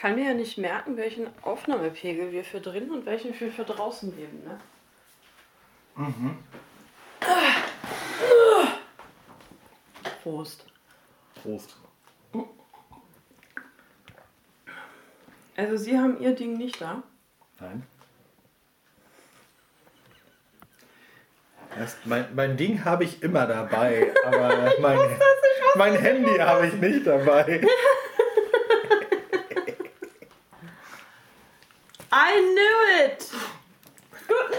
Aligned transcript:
kann 0.00 0.14
mir 0.14 0.28
ja 0.28 0.34
nicht 0.34 0.56
merken, 0.56 0.96
welchen 0.96 1.28
Aufnahmepegel 1.42 2.32
wir 2.32 2.42
für 2.42 2.60
drin 2.60 2.90
und 2.90 3.04
welchen 3.04 3.38
wir 3.38 3.52
für 3.52 3.64
draußen 3.64 4.14
nehmen. 4.16 4.42
Ne? 4.44 4.60
Mhm. 5.96 6.38
Prost. 10.22 10.64
Prost. 11.42 11.76
Also 15.54 15.76
Sie 15.76 15.98
haben 15.98 16.18
Ihr 16.18 16.34
Ding 16.34 16.56
nicht 16.56 16.80
da? 16.80 17.02
Nein. 17.60 17.82
Erst 21.78 22.06
mein, 22.06 22.34
mein 22.34 22.56
Ding 22.56 22.84
habe 22.86 23.04
ich 23.04 23.22
immer 23.22 23.46
dabei, 23.46 24.14
aber 24.24 24.72
mein, 24.80 24.98
mein 25.76 25.94
Handy 25.94 26.38
habe 26.38 26.68
ich 26.68 26.74
nicht 26.74 27.06
dabei. 27.06 27.60
I 32.12 32.34
knew 32.40 33.04
it! 33.04 33.30
Guten 34.26 34.58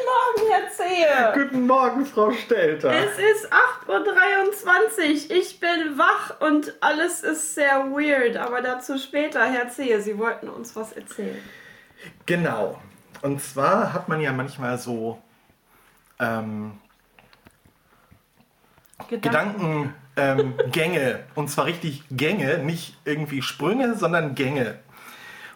Zehe! 0.92 1.34
Guten 1.34 1.68
Morgen, 1.68 2.06
Frau 2.06 2.32
Stelter. 2.32 2.92
Es 2.92 3.18
ist 3.18 3.52
8.23 3.88 5.30
Uhr. 5.30 5.38
Ich 5.38 5.60
bin 5.60 5.98
wach 5.98 6.40
und 6.42 6.74
alles 6.82 7.24
ist 7.24 7.56
sehr 7.56 7.92
weird, 7.92 8.38
aber 8.38 8.62
dazu 8.62 8.98
später, 8.98 9.46
Herr 9.46 9.70
Zehe. 9.70 10.02
Sie 10.02 10.18
wollten 10.18 10.50
uns 10.50 10.76
was 10.76 10.92
erzählen. 10.94 11.38
Genau. 12.26 12.80
Und 13.22 13.42
zwar 13.42 13.94
hat 13.94 14.10
man 14.10 14.20
ja 14.22 14.34
manchmal 14.34 14.78
so 14.78 15.22
ähm, 16.20 16.80
Gedankengänge. 19.10 19.94
Ähm, 20.18 21.20
und 21.36 21.50
zwar 21.50 21.66
richtig 21.66 22.04
Gänge, 22.10 22.58
nicht 22.60 22.98
irgendwie 23.06 23.42
Sprünge, 23.42 23.96
sondern 23.96 24.36
Gänge. 24.36 24.80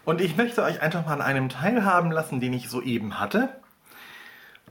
Und 0.06 0.22
ich 0.22 0.38
möchte 0.38 0.64
euch 0.64 0.82
einfach 0.82 1.06
mal 1.06 1.14
an 1.14 1.22
einem 1.22 1.50
teilhaben 1.50 2.12
lassen, 2.12 2.40
den 2.40 2.54
ich 2.54 2.70
soeben 2.70 3.20
hatte. 3.20 3.50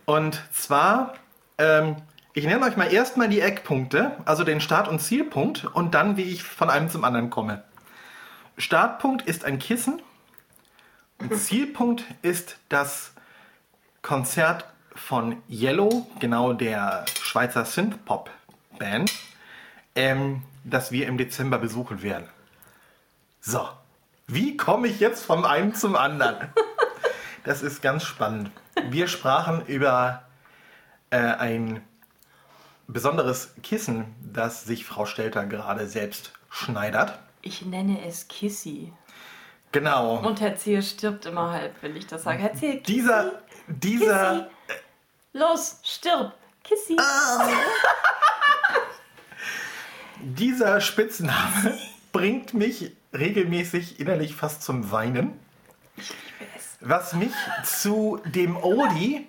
Und 0.06 0.42
zwar, 0.52 1.14
ähm, 1.58 1.96
ich 2.34 2.44
nenne 2.44 2.64
euch 2.64 2.76
mal 2.76 2.92
erstmal 2.92 3.28
die 3.28 3.40
Eckpunkte, 3.40 4.12
also 4.24 4.44
den 4.44 4.60
Start- 4.60 4.88
und 4.88 5.00
Zielpunkt 5.00 5.64
und 5.64 5.94
dann, 5.94 6.16
wie 6.16 6.22
ich 6.22 6.42
von 6.42 6.70
einem 6.70 6.88
zum 6.90 7.04
anderen 7.04 7.30
komme. 7.30 7.62
Startpunkt 8.58 9.22
ist 9.22 9.44
ein 9.44 9.58
Kissen. 9.58 10.02
Und 11.18 11.36
Zielpunkt 11.38 12.04
ist 12.22 12.58
das 12.68 13.12
Konzert 14.02 14.66
von 14.94 15.42
Yellow, 15.48 16.06
genau 16.20 16.52
der 16.52 17.04
Schweizer 17.20 17.64
Synth-Pop-Band, 17.64 19.12
ähm, 19.94 20.42
das 20.64 20.92
wir 20.92 21.06
im 21.06 21.18
Dezember 21.18 21.58
besuchen 21.58 22.02
werden. 22.02 22.28
So, 23.40 23.68
wie 24.26 24.56
komme 24.56 24.88
ich 24.88 25.00
jetzt 25.00 25.24
vom 25.24 25.44
einen 25.44 25.74
zum 25.74 25.96
anderen? 25.96 26.36
Das 27.44 27.60
ist 27.60 27.82
ganz 27.82 28.04
spannend. 28.04 28.50
Wir 28.90 29.08
sprachen 29.08 29.64
über 29.66 30.24
äh, 31.10 31.18
ein 31.18 31.82
besonderes 32.86 33.54
Kissen, 33.62 34.14
das 34.20 34.64
sich 34.64 34.84
Frau 34.84 35.06
Stelter 35.06 35.46
gerade 35.46 35.86
selbst 35.86 36.32
schneidert. 36.50 37.18
Ich 37.42 37.64
nenne 37.64 38.04
es 38.06 38.28
Kissy. 38.28 38.92
Genau. 39.72 40.18
Und 40.18 40.40
Herr 40.40 40.56
Zier 40.56 40.82
stirbt 40.82 41.26
immer 41.26 41.50
halb, 41.50 41.74
wenn 41.82 41.96
ich 41.96 42.06
das 42.06 42.22
sage. 42.22 42.42
Herr 42.42 42.54
Zier, 42.54 42.80
Kissy, 42.80 42.94
dieser, 42.94 43.42
dieser. 43.66 44.48
Kissy. 44.66 44.80
Los, 45.32 45.80
stirb. 45.82 46.32
Kissy. 46.62 46.96
Ah. 46.98 47.48
dieser 50.20 50.80
Spitzname 50.80 51.78
bringt 52.12 52.54
mich 52.54 52.92
regelmäßig 53.12 54.00
innerlich 54.00 54.34
fast 54.34 54.62
zum 54.62 54.90
Weinen. 54.90 55.38
Ich. 55.96 56.12
Was 56.86 57.14
mich 57.14 57.32
zu 57.64 58.20
dem 58.26 58.56
Oldie, 58.56 59.26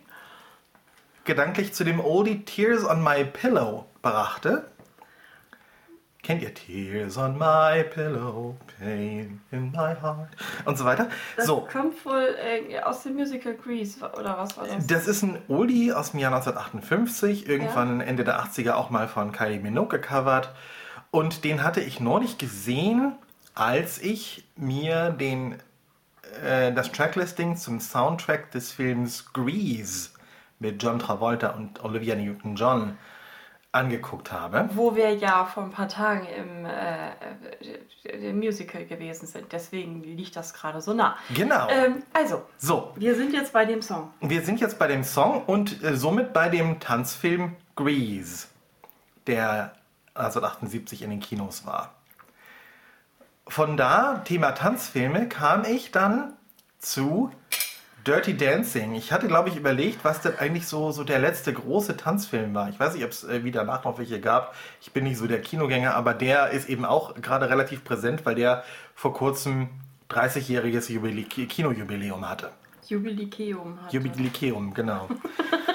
gedanklich 1.24 1.74
zu 1.74 1.84
dem 1.84 2.00
Oldie 2.00 2.44
Tears 2.44 2.84
on 2.84 3.04
My 3.04 3.24
Pillow 3.24 3.86
brachte. 4.02 4.66
Kennt 6.22 6.42
ihr 6.42 6.54
Tears 6.54 7.18
on 7.18 7.38
my 7.38 7.84
pillow, 7.84 8.58
pain 8.80 9.42
in 9.52 9.70
my 9.72 9.96
heart 10.02 10.30
und 10.66 10.76
so 10.76 10.84
weiter? 10.84 11.08
Das 11.38 11.46
so. 11.46 11.68
kommt 11.72 12.04
wohl 12.04 12.36
äh, 12.44 12.80
aus 12.80 13.04
dem 13.04 13.14
Musical 13.14 13.54
Grease 13.54 14.00
oder 14.18 14.36
was 14.36 14.58
war 14.58 14.66
das? 14.68 14.88
Das 14.88 15.08
ist 15.08 15.22
ein 15.22 15.38
Oldie 15.48 15.94
aus 15.94 16.12
dem 16.12 16.20
Jahr 16.20 16.34
1958, 16.34 17.48
irgendwann 17.48 18.00
ja. 18.00 18.08
Ende 18.08 18.24
der 18.24 18.44
80er 18.44 18.74
auch 18.74 18.90
mal 18.90 19.08
von 19.08 19.32
Kylie 19.32 19.60
Minogue 19.60 20.00
gecovert. 20.00 20.50
Und 21.12 21.44
den 21.44 21.64
hatte 21.64 21.80
ich 21.80 22.00
neulich 22.00 22.40
gesehen 22.40 23.14
als 23.56 24.02
ich 24.02 24.46
mir 24.58 25.12
den, 25.12 25.56
äh, 26.44 26.74
das 26.74 26.92
Tracklisting 26.92 27.56
zum 27.56 27.80
Soundtrack 27.80 28.52
des 28.52 28.72
Films 28.72 29.32
Grease 29.34 30.10
mit 30.60 30.82
John 30.82 31.00
Travolta 31.00 31.50
und 31.52 31.84
Olivia 31.84 32.16
Newton-John 32.16 32.98
angeguckt 33.72 34.32
habe. 34.32 34.70
Wo 34.74 34.96
wir 34.96 35.14
ja 35.14 35.46
vor 35.46 35.64
ein 35.64 35.72
paar 35.72 35.90
Tagen 35.90 36.26
im, 36.28 36.66
äh, 36.66 38.30
im 38.30 38.40
Musical 38.40 38.86
gewesen 38.86 39.28
sind. 39.28 39.52
Deswegen 39.52 40.02
liegt 40.02 40.36
das 40.36 40.54
gerade 40.54 40.80
so 40.82 40.94
nah. 40.94 41.18
Genau. 41.34 41.68
Ähm, 41.70 42.04
also, 42.14 42.44
so. 42.58 42.94
wir 42.96 43.16
sind 43.16 43.34
jetzt 43.34 43.52
bei 43.52 43.66
dem 43.66 43.82
Song. 43.82 44.14
Wir 44.22 44.42
sind 44.44 44.62
jetzt 44.62 44.80
bei 44.80 44.88
dem 44.88 45.04
Song 45.04 45.44
und 45.44 45.84
äh, 45.84 45.98
somit 45.98 46.32
bei 46.32 46.48
dem 46.48 46.80
Tanzfilm 46.80 47.58
Grease, 47.76 48.48
der 49.28 49.74
1978 50.14 51.02
in 51.02 51.10
den 51.10 51.20
Kinos 51.20 51.66
war 51.66 51.94
von 53.48 53.78
da, 53.78 54.22
Thema 54.26 54.52
Tanzfilme, 54.52 55.30
kam 55.30 55.64
ich 55.66 55.92
dann 55.92 56.34
zu 56.80 57.32
Dirty 58.06 58.38
Dancing. 58.38 58.94
Ich 58.94 59.12
hatte, 59.12 59.28
glaube 59.28 59.50
ich, 59.50 59.56
überlegt, 59.56 60.04
was 60.04 60.22
denn 60.22 60.38
eigentlich 60.38 60.68
so, 60.68 60.92
so 60.92 61.04
der 61.04 61.18
letzte 61.18 61.52
große 61.54 61.98
Tanzfilm 61.98 62.54
war. 62.54 62.70
Ich 62.70 62.80
weiß 62.80 62.94
nicht, 62.94 63.04
ob 63.04 63.12
es 63.12 63.24
äh, 63.24 63.44
wieder 63.44 63.62
danach 63.62 63.84
noch 63.84 63.98
welche 63.98 64.20
gab. 64.20 64.56
Ich 64.80 64.92
bin 64.92 65.06
nicht 65.06 65.18
so 65.18 65.26
der 65.26 65.42
Kinogänger, 65.42 65.96
aber 65.96 66.14
der 66.14 66.52
ist 66.52 66.70
eben 66.70 66.86
auch 66.86 67.16
gerade 67.16 67.50
relativ 67.50 67.84
präsent, 67.84 68.26
weil 68.26 68.36
der 68.36 68.64
vor 68.94 69.14
kurzem 69.14 69.70
30-jähriges 70.12 70.88
Kinojubiläum 71.48 72.30
hatte. 72.30 72.52
Jubiläum 72.88 73.80
hatte. 73.82 73.96
Jubiläum, 73.96 74.74
genau. 74.74 75.10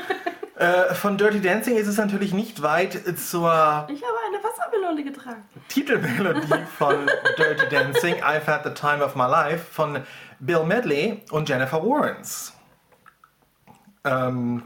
Äh, 0.60 0.94
von 0.94 1.16
Dirty 1.16 1.40
Dancing 1.40 1.78
ist 1.78 1.86
es 1.86 1.96
natürlich 1.96 2.34
nicht 2.34 2.60
weit 2.60 2.92
zur. 3.18 3.86
Ich 3.88 4.02
habe 4.02 4.16
eine 4.26 4.44
Wassermelone 4.44 5.04
getragen. 5.04 5.42
Titelmelodie 5.68 6.66
von 6.78 7.08
Dirty 7.38 7.66
Dancing, 7.70 8.16
I've 8.16 8.46
Had 8.46 8.64
the 8.64 8.74
Time 8.74 9.02
of 9.02 9.16
My 9.16 9.26
Life 9.26 9.64
von 9.72 10.02
Bill 10.38 10.64
Medley 10.64 11.22
und 11.30 11.48
Jennifer 11.48 11.82
Warrens. 11.82 12.52
Ähm, 14.04 14.64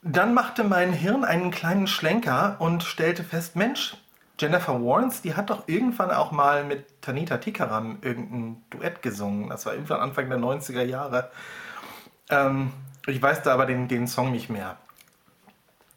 dann 0.00 0.32
machte 0.32 0.64
mein 0.64 0.94
Hirn 0.94 1.22
einen 1.22 1.50
kleinen 1.50 1.86
Schlenker 1.86 2.56
und 2.58 2.84
stellte 2.84 3.22
fest, 3.22 3.54
Mensch, 3.54 3.98
Jennifer 4.40 4.82
Warrens, 4.82 5.20
die 5.20 5.34
hat 5.34 5.50
doch 5.50 5.68
irgendwann 5.68 6.10
auch 6.10 6.32
mal 6.32 6.64
mit 6.64 7.02
Tanita 7.02 7.36
Tikaram 7.36 7.98
irgendein 8.00 8.64
Duett 8.70 9.02
gesungen. 9.02 9.50
Das 9.50 9.66
war 9.66 9.74
irgendwann 9.74 10.00
Anfang 10.00 10.30
der 10.30 10.38
90er 10.38 10.84
Jahre. 10.84 11.30
Ähm, 12.30 12.72
ich 13.06 13.22
weiß 13.22 13.42
da 13.42 13.52
aber 13.52 13.66
den, 13.66 13.88
den 13.88 14.08
Song 14.08 14.32
nicht 14.32 14.50
mehr. 14.50 14.76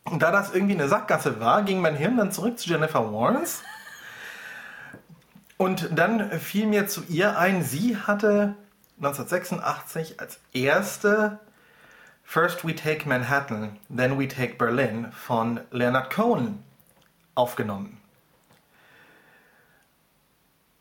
Und 0.06 0.22
da 0.22 0.32
das 0.32 0.54
irgendwie 0.54 0.74
eine 0.74 0.88
Sackgasse 0.88 1.40
war, 1.40 1.64
ging 1.64 1.82
mein 1.82 1.96
Hirn 1.96 2.18
dann 2.18 2.32
zurück 2.32 2.58
zu 2.58 2.70
Jennifer 2.70 3.14
Warnes. 3.14 3.62
Und 5.58 5.90
dann 5.98 6.32
fiel 6.40 6.68
mir 6.68 6.88
zu 6.88 7.04
ihr 7.10 7.38
ein, 7.38 7.64
sie 7.64 7.98
hatte 7.98 8.56
1986 8.98 10.20
als 10.20 10.40
erste 10.54 11.40
First 12.24 12.66
We 12.66 12.76
Take 12.76 13.08
Manhattan, 13.08 13.78
Then 13.90 14.20
We 14.20 14.28
Take 14.28 14.56
Berlin 14.56 15.12
von 15.12 15.62
Leonard 15.72 16.14
Cohen 16.14 16.64
aufgenommen. 17.36 17.98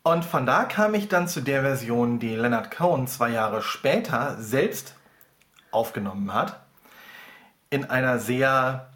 Und 0.03 0.25
von 0.25 0.45
da 0.45 0.63
kam 0.63 0.93
ich 0.93 1.07
dann 1.07 1.27
zu 1.27 1.41
der 1.41 1.61
Version, 1.61 2.19
die 2.19 2.35
Leonard 2.35 2.71
Cohen 2.71 3.07
zwei 3.07 3.29
Jahre 3.29 3.61
später 3.61 4.37
selbst 4.39 4.95
aufgenommen 5.71 6.33
hat. 6.33 6.59
In 7.69 7.85
einer 7.85 8.19
sehr 8.19 8.89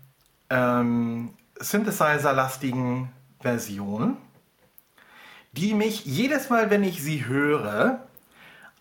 ähm, 0.50 1.34
Synthesizer-lastigen 1.60 3.10
Version, 3.40 4.18
die 5.52 5.74
mich 5.74 6.06
jedes 6.06 6.50
Mal, 6.50 6.70
wenn 6.70 6.84
ich 6.84 7.04
sie 7.04 7.26
höre, 7.26 8.00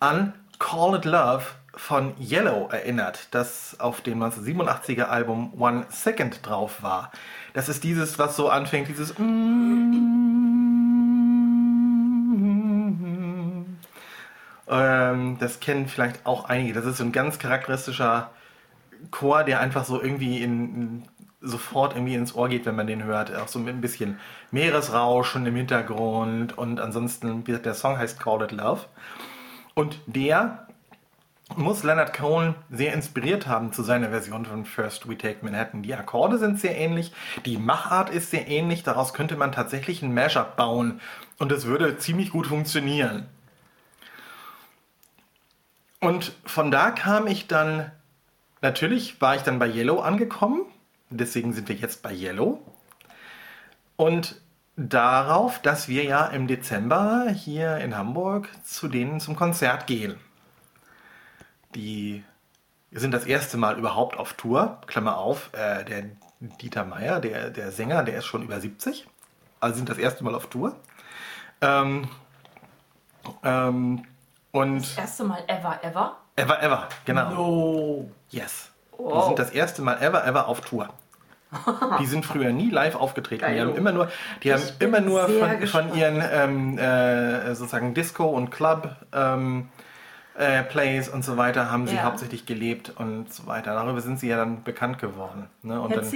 an 0.01 0.35
Call 0.59 0.97
It 0.97 1.05
Love 1.05 1.45
von 1.75 2.15
Yellow 2.21 2.69
erinnert, 2.71 3.29
das 3.31 3.79
auf 3.81 4.01
dem 4.01 4.23
1987er 4.23 5.05
Album 5.05 5.53
One 5.59 5.87
Second 5.91 6.47
drauf 6.47 6.83
war. 6.83 7.11
Das 7.55 7.69
ist 7.69 7.85
dieses, 7.85 8.19
was 8.19 8.37
so 8.37 8.49
anfängt, 8.49 8.89
dieses 8.89 9.15
Ähm, 14.73 15.37
das 15.39 15.61
kennen 15.61 15.87
vielleicht 15.87 16.25
auch 16.25 16.47
einige. 16.47 16.73
Das 16.73 16.87
ist 16.87 16.97
so 16.97 17.05
ein 17.05 17.13
ganz 17.13 17.39
charakteristischer 17.39 18.31
Chor, 19.11 19.45
der 19.45 19.61
einfach 19.61 19.85
so 19.85 20.01
irgendwie 20.01 20.43
in, 20.43 21.03
sofort 21.43 21.95
irgendwie 21.95 22.15
ins 22.15 22.35
Ohr 22.35 22.49
geht, 22.49 22.65
wenn 22.65 22.77
man 22.77 22.87
den 22.87 23.05
hört. 23.05 23.35
Auch 23.37 23.49
so 23.49 23.59
mit 23.59 23.75
ein 23.75 23.83
bisschen 23.83 24.19
Meeresrauschen 24.51 25.45
im 25.45 25.57
Hintergrund 25.57 26.57
und 26.57 26.81
ansonsten, 26.81 27.43
wie 27.43 27.51
gesagt, 27.51 27.67
der 27.67 27.75
Song 27.75 27.99
heißt 27.99 28.19
Call 28.19 28.43
It 28.43 28.53
Love. 28.53 28.87
Und 29.75 30.01
der 30.07 30.67
muss 31.55 31.83
Leonard 31.83 32.15
Cohen 32.15 32.55
sehr 32.71 32.95
inspiriert 32.95 33.47
haben 33.47 33.73
zu 33.73 33.83
seiner 33.83 34.09
Version 34.09 34.47
von 34.47 34.65
First 34.65 35.07
We 35.07 35.19
Take 35.19 35.45
Manhattan. 35.45 35.83
Die 35.83 35.95
Akkorde 35.95 36.39
sind 36.39 36.59
sehr 36.59 36.79
ähnlich, 36.79 37.13
die 37.45 37.59
Machart 37.59 38.09
ist 38.09 38.31
sehr 38.31 38.49
ähnlich, 38.49 38.85
daraus 38.85 39.13
könnte 39.13 39.37
man 39.37 39.53
tatsächlich 39.53 40.01
ein 40.01 40.15
Mashup 40.15 40.57
bauen 40.57 41.01
und 41.39 41.53
es 41.53 41.67
würde 41.67 41.99
ziemlich 41.99 42.31
gut 42.31 42.47
funktionieren. 42.47 43.27
Und 46.03 46.33
von 46.45 46.73
da 46.73 46.91
kam 46.91 47.29
ich 47.29 47.47
dann, 47.47 47.93
natürlich 48.61 49.21
war 49.21 49.37
ich 49.37 49.43
dann 49.43 49.61
bei 49.61 49.69
Yellow 49.69 50.01
angekommen, 50.01 50.63
deswegen 51.11 51.53
sind 51.53 51.69
wir 51.69 51.77
jetzt 51.77 52.03
bei 52.03 52.13
Yellow. 52.13 52.61
Und 53.95 54.41
darauf, 54.75 55.63
dass 55.63 55.87
wir 55.87 56.03
ja 56.03 56.27
im 56.27 56.49
Dezember 56.49 57.29
hier 57.31 57.77
in 57.77 57.97
Hamburg 57.97 58.49
zu 58.65 58.89
denen 58.89 59.21
zum 59.21 59.37
Konzert 59.37 59.87
gehen. 59.87 60.17
Die 61.77 62.25
sind 62.91 63.15
das 63.15 63.25
erste 63.25 63.57
Mal 63.57 63.79
überhaupt 63.79 64.17
auf 64.17 64.33
Tour. 64.33 64.81
Klammer 64.89 65.19
auf, 65.19 65.51
äh, 65.53 65.85
der 65.85 66.07
Dieter 66.41 66.85
Meier, 66.85 67.21
der, 67.21 67.51
der 67.51 67.71
Sänger, 67.71 68.03
der 68.03 68.19
ist 68.19 68.27
schon 68.27 68.43
über 68.43 68.61
70. 68.61 69.07
Also 69.61 69.77
sind 69.77 69.89
das 69.89 69.99
erste 69.99 70.25
Mal 70.25 70.35
auf 70.35 70.49
Tour. 70.49 70.75
Ähm, 71.61 72.09
ähm, 73.45 74.03
und 74.53 74.77
Das 74.83 74.99
erste 74.99 75.25
Mal 75.25 75.43
ever, 75.49 75.79
ever. 75.83 76.17
ever, 76.37 76.63
ever, 76.63 76.89
genau. 77.05 77.31
No. 77.31 78.11
Yes. 78.31 78.71
Die 78.93 79.03
Wow. 79.05 79.27
sind 79.27 79.39
das 79.41 79.51
erste 79.51 79.83
Mal 79.83 80.01
ever, 80.01 80.25
ever 80.25 80.47
auf 80.47 80.61
Tour. 80.61 80.89
Die 82.01 82.07
sind 82.07 82.25
früher 82.25 82.53
nie 82.53 82.71
live 82.71 82.95
aufgetreten. 82.95 83.45
Die 83.47 83.57
Geil. 83.57 83.61
haben 83.67 83.75
immer 83.77 83.93
nur, 83.93 84.09
die 84.43 84.53
haben 84.53 84.63
Ich 84.63 84.81
immer 84.81 85.01
nur 85.01 85.29
von, 85.29 85.67
von 85.67 85.95
ihren 85.95 86.23
ähm, 86.33 86.79
äh, 86.79 87.55
sozusagen 87.55 87.93
Disco 87.95 88.25
und 88.27 88.51
Club 88.51 88.97
ähm, 89.13 89.69
äh, 90.39 90.63
Plays 90.63 91.09
und 91.11 91.25
so 91.25 91.37
weiter 91.37 91.71
haben 91.71 91.87
sie 91.87 91.97
Ja. 91.97 92.05
hauptsächlich 92.05 92.47
gelebt 92.47 92.91
und 92.97 93.33
so 93.33 93.47
weiter. 93.47 93.75
Darüber 93.75 94.01
sind 94.01 94.19
sie 94.19 94.29
ja 94.29 94.37
dann 94.39 94.63
bekannt 94.63 94.99
geworden. 94.99 95.51
Ne? 95.63 95.79
Und 95.81 95.95
dann, 95.95 96.07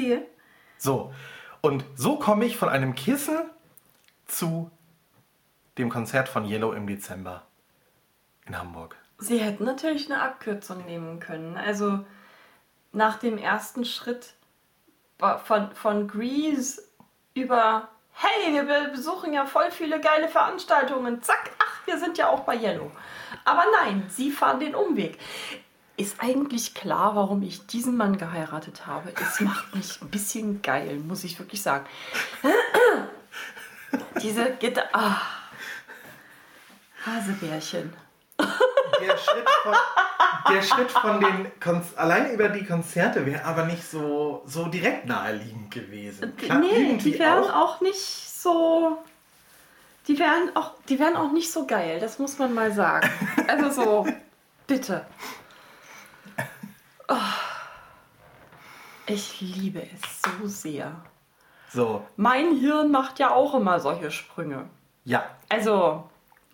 so. 0.79 1.12
Und 1.61 1.85
so 1.97 2.17
komme 2.17 2.44
ich 2.47 2.56
von 2.56 2.69
einem 2.71 2.94
Kissen 2.94 3.37
zu 4.27 4.71
dem 5.77 5.91
Konzert 5.91 6.29
von 6.31 6.47
Yellow 6.47 6.73
im 6.73 6.87
Dezember 6.87 7.43
in 8.47 8.59
Hamburg. 8.59 8.97
Sie 9.19 9.39
hätten 9.39 9.65
natürlich 9.65 10.11
eine 10.11 10.23
Abkürzung 10.23 10.85
nehmen 10.85 11.21
können. 11.21 11.57
Also 11.57 12.05
nach 12.93 13.19
dem 13.19 13.39
ersten 13.39 13.85
Schritt 13.85 14.35
von, 15.45 15.73
von 15.75 16.09
Grease 16.09 16.83
über, 17.35 17.89
hey, 18.13 18.53
wir 18.53 18.65
be- 18.65 18.91
besuchen 18.93 19.33
ja 19.33 19.47
voll 19.47 19.71
viele 19.71 20.01
geile 20.01 20.29
Veranstaltungen. 20.29 21.23
Zack, 21.23 21.51
ach, 21.59 21.87
wir 21.87 21.99
sind 21.99 22.19
ja 22.19 22.29
auch 22.29 22.41
bei 22.41 22.57
Yellow. 22.57 22.91
Aber 23.45 23.65
nein, 23.81 24.05
sie 24.09 24.31
fahren 24.31 24.61
den 24.61 24.75
Umweg. 24.75 25.19
Ist 25.99 26.23
eigentlich 26.23 26.75
klar, 26.75 27.17
warum 27.17 27.43
ich 27.43 27.67
diesen 27.67 27.97
Mann 27.97 28.19
geheiratet 28.19 28.87
habe. 28.87 29.13
Es 29.19 29.41
macht 29.41 29.75
mich 29.75 30.03
ein 30.03 30.11
bisschen 30.11 30.61
geil, 30.61 30.97
muss 30.99 31.25
ich 31.25 31.39
wirklich 31.39 31.63
sagen. 31.63 31.87
Diese 34.21 34.51
Gitter. 34.57 34.85
Ah. 34.93 35.17
Hasebärchen. 37.07 37.95
Der 39.06 39.17
Schritt 39.19 39.49
von, 39.62 39.75
der 40.55 40.62
Schritt 40.62 40.91
von 40.91 41.20
den 41.20 41.53
Konz 41.61 41.87
allein 41.97 42.31
über 42.32 42.49
die 42.49 42.64
Konzerte 42.64 43.25
wäre 43.26 43.44
aber 43.44 43.64
nicht 43.64 43.85
so, 43.88 44.43
so 44.47 44.67
direkt 44.67 45.06
naheliegend 45.06 45.70
gewesen. 45.70 46.37
Klar, 46.37 46.58
nee, 46.58 46.97
die 46.97 47.19
wären 47.19 47.44
auch. 47.44 47.76
auch. 47.76 47.81
nicht 47.81 48.00
so. 48.00 48.99
Die 50.08 50.19
wären 50.19 50.55
auch, 50.55 50.73
die 50.88 50.99
wären 50.99 51.17
auch 51.17 51.32
nicht 51.32 51.50
so 51.53 51.67
geil, 51.67 51.99
das 52.00 52.19
muss 52.19 52.38
man 52.38 52.55
mal 52.55 52.70
sagen. 52.73 53.08
Also 53.49 53.70
so, 53.82 54.06
bitte. 54.67 55.05
Oh. 57.09 57.14
Ich 59.06 59.41
liebe 59.41 59.82
es 59.82 60.23
so 60.23 60.47
sehr. 60.49 60.93
So, 61.73 62.05
Mein 62.17 62.56
Hirn 62.56 62.91
macht 62.91 63.19
ja 63.19 63.31
auch 63.31 63.55
immer 63.55 63.79
solche 63.81 64.11
Sprünge. 64.11 64.69
ja, 65.05 65.25
Also, 65.49 66.09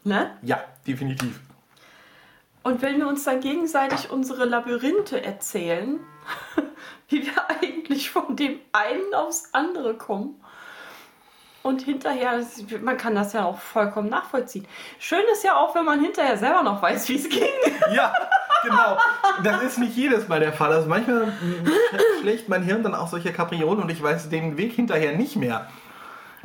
ne? 0.04 0.36
ja, 0.42 0.62
definitiv. 0.86 1.40
Und 2.62 2.80
wenn 2.82 2.98
wir 2.98 3.08
uns 3.08 3.24
dann 3.24 3.40
gegenseitig 3.40 4.10
unsere 4.10 4.44
Labyrinthe 4.44 5.22
erzählen, 5.22 6.00
wie 7.08 7.26
wir 7.26 7.32
eigentlich 7.60 8.10
von 8.10 8.36
dem 8.36 8.60
einen 8.72 9.14
aufs 9.14 9.50
andere 9.52 9.94
kommen 9.94 10.40
und 11.62 11.82
hinterher, 11.82 12.40
man 12.82 12.96
kann 12.96 13.14
das 13.14 13.32
ja 13.32 13.44
auch 13.44 13.58
vollkommen 13.58 14.08
nachvollziehen. 14.08 14.66
Schön 14.98 15.22
ist 15.32 15.44
ja 15.44 15.56
auch, 15.56 15.74
wenn 15.74 15.84
man 15.84 16.00
hinterher 16.00 16.36
selber 16.36 16.62
noch 16.62 16.80
weiß, 16.80 17.08
wie 17.08 17.16
es 17.16 17.28
ging. 17.28 17.42
Ja, 17.92 18.14
genau. 18.62 18.96
Das 19.42 19.60
ist 19.62 19.78
nicht 19.78 19.94
jedes 19.96 20.28
Mal 20.28 20.40
der 20.40 20.52
Fall. 20.52 20.72
Also 20.72 20.88
manchmal 20.88 21.32
schlägt 22.20 22.48
mein 22.48 22.62
Hirn 22.62 22.82
dann 22.82 22.94
auch 22.94 23.08
solche 23.08 23.32
Kapriolen 23.32 23.82
und 23.82 23.90
ich 23.90 24.00
weiß 24.00 24.30
den 24.30 24.56
Weg 24.56 24.72
hinterher 24.72 25.16
nicht 25.16 25.36
mehr. 25.36 25.68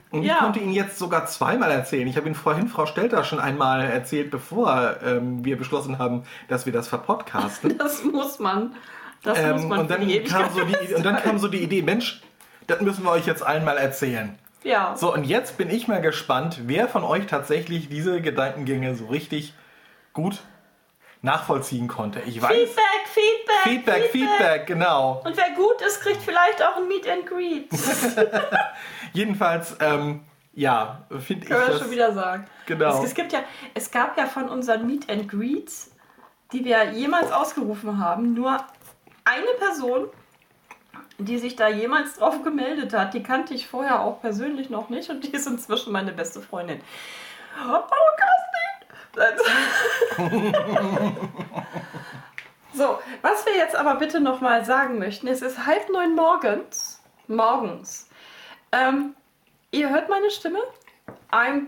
Und 0.09 0.21
ich 0.23 0.29
Ja. 0.29 0.35
konnte 0.37 0.59
ihn 0.59 0.71
jetzt 0.71 0.97
sogar 0.97 1.25
zweimal 1.25 1.69
erzählen. 1.71 2.07
Ich 2.07 2.15
habe 2.17 2.27
ihn 2.27 2.35
vorhin 2.35 2.67
Frau 2.67 2.85
Stelter 2.85 3.23
schon 3.23 3.39
einmal 3.39 3.81
erzählt, 3.81 4.31
bevor 4.31 4.95
ähm, 5.05 5.43
wir 5.43 5.57
beschlossen 5.57 5.99
haben, 5.99 6.23
dass 6.47 6.65
wir 6.65 6.73
das 6.73 6.87
verpodcasten. 6.87 7.77
Das 7.77 8.03
muss 8.03 8.39
man. 8.39 8.75
Das 9.23 9.37
muss 9.37 9.61
Ähm, 9.63 9.67
man 9.67 9.79
und, 9.81 9.91
dann 9.91 10.07
kam 10.25 10.49
so 10.53 10.63
die, 10.63 10.93
und 10.95 11.05
dann 11.05 11.17
kam 11.17 11.37
so 11.39 11.47
die 11.49 11.57
Idee, 11.61 11.81
Mensch, 11.81 12.21
das 12.67 12.79
müssen 12.81 13.03
wir 13.03 13.11
euch 13.11 13.25
jetzt 13.25 13.45
allen 13.45 13.65
mal 13.65 13.77
erzählen. 13.77 14.37
Ja. 14.63 14.95
So, 14.95 15.13
und 15.13 15.23
jetzt 15.25 15.57
bin 15.57 15.69
ich 15.69 15.87
mal 15.87 16.01
gespannt, 16.01 16.59
wer 16.65 16.87
von 16.87 17.03
euch 17.03 17.25
tatsächlich 17.27 17.89
diese 17.89 18.21
Gedankengänge 18.21 18.95
so 18.95 19.07
richtig 19.07 19.53
gut 20.13 20.39
nachvollziehen 21.21 21.87
konnte. 21.87 22.19
Ich 22.21 22.41
weiß. 22.41 22.51
Feedback, 22.51 22.83
Feedback, 23.13 23.63
Feedback, 23.63 24.11
Feedback, 24.11 24.67
genau. 24.67 25.21
Und 25.25 25.35
wer 25.35 25.49
gut 25.55 25.81
ist, 25.85 26.01
kriegt 26.01 26.21
vielleicht 26.21 26.61
auch 26.63 26.77
ein 26.77 26.87
Meet 26.87 27.09
and 27.09 27.25
Greet. 27.25 27.69
Jedenfalls, 29.17 29.75
ähm, 29.79 30.21
ja, 30.53 31.07
finde 31.09 31.45
ich 31.45 31.49
Können 31.49 31.61
wir 31.61 31.67
das. 31.69 31.79
schon 31.79 31.89
wieder 31.89 32.13
sagen. 32.13 32.45
Genau. 32.67 32.99
Es, 32.99 33.05
es, 33.09 33.15
gibt 33.15 33.33
ja, 33.33 33.39
es 33.73 33.89
gab 33.89 34.15
ja 34.15 34.27
von 34.27 34.47
unseren 34.47 34.85
Meet 34.85 35.09
and 35.09 35.27
Greets, 35.27 35.89
die 36.53 36.63
wir 36.63 36.91
jemals 36.91 37.31
ausgerufen 37.31 37.97
haben, 37.97 38.35
nur 38.35 38.59
eine 39.25 39.47
Person, 39.57 40.05
die 41.17 41.39
sich 41.39 41.55
da 41.55 41.67
jemals 41.67 42.17
drauf 42.17 42.43
gemeldet 42.43 42.93
hat. 42.93 43.15
Die 43.15 43.23
kannte 43.23 43.55
ich 43.55 43.65
vorher 43.65 44.01
auch 44.01 44.21
persönlich 44.21 44.69
noch 44.69 44.89
nicht 44.89 45.09
und 45.09 45.23
die 45.23 45.31
ist 45.31 45.47
inzwischen 45.47 45.91
meine 45.91 46.11
beste 46.11 46.39
Freundin. 46.39 46.79
Oh, 47.59 47.81
Kerstin! 49.15 49.47
so, 52.71 52.99
was 53.23 53.45
wir 53.47 53.57
jetzt 53.57 53.75
aber 53.75 53.95
bitte 53.95 54.19
nochmal 54.19 54.63
sagen 54.63 54.99
möchten, 54.99 55.27
es 55.27 55.41
ist 55.41 55.65
halb 55.65 55.89
neun 55.89 56.13
morgens. 56.13 57.01
Morgens. 57.27 58.06
Ähm, 58.71 59.15
ihr 59.71 59.89
hört 59.89 60.09
meine 60.09 60.29
Stimme? 60.31 60.59
I'm 61.31 61.67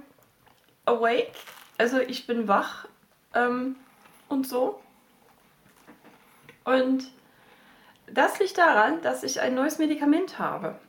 awake, 0.85 1.31
also 1.77 1.99
ich 1.99 2.27
bin 2.27 2.47
wach 2.47 2.85
ähm, 3.33 3.75
und 4.27 4.47
so. 4.47 4.79
Und 6.63 7.09
das 8.07 8.39
liegt 8.39 8.57
daran, 8.57 9.01
dass 9.01 9.23
ich 9.23 9.41
ein 9.41 9.55
neues 9.55 9.77
Medikament 9.77 10.39
habe. 10.39 10.79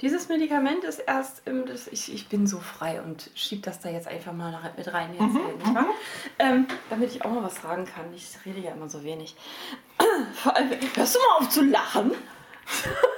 Dieses 0.00 0.28
Medikament 0.28 0.84
ist 0.84 1.00
erst 1.00 1.42
im. 1.46 1.64
Ich, 1.90 2.12
ich 2.12 2.28
bin 2.28 2.46
so 2.46 2.60
frei 2.60 3.02
und 3.02 3.30
schieb 3.34 3.64
das 3.64 3.80
da 3.80 3.88
jetzt 3.88 4.06
einfach 4.06 4.32
mal 4.32 4.52
nach- 4.52 4.76
mit 4.76 4.92
rein, 4.92 5.10
jetzt, 5.12 5.34
nicht 5.34 5.74
wahr? 5.74 5.86
Ähm, 6.38 6.68
damit 6.88 7.10
ich 7.10 7.24
auch 7.24 7.30
mal 7.30 7.42
was 7.42 7.60
sagen 7.60 7.84
kann. 7.84 8.12
Ich 8.14 8.36
rede 8.46 8.60
ja 8.60 8.70
immer 8.72 8.88
so 8.88 9.02
wenig. 9.02 9.34
Vor 10.34 10.54
allem, 10.54 10.70
hörst 10.94 11.16
du 11.16 11.18
mal 11.18 11.38
auf 11.44 11.48
zu 11.48 11.62
lachen? 11.64 12.12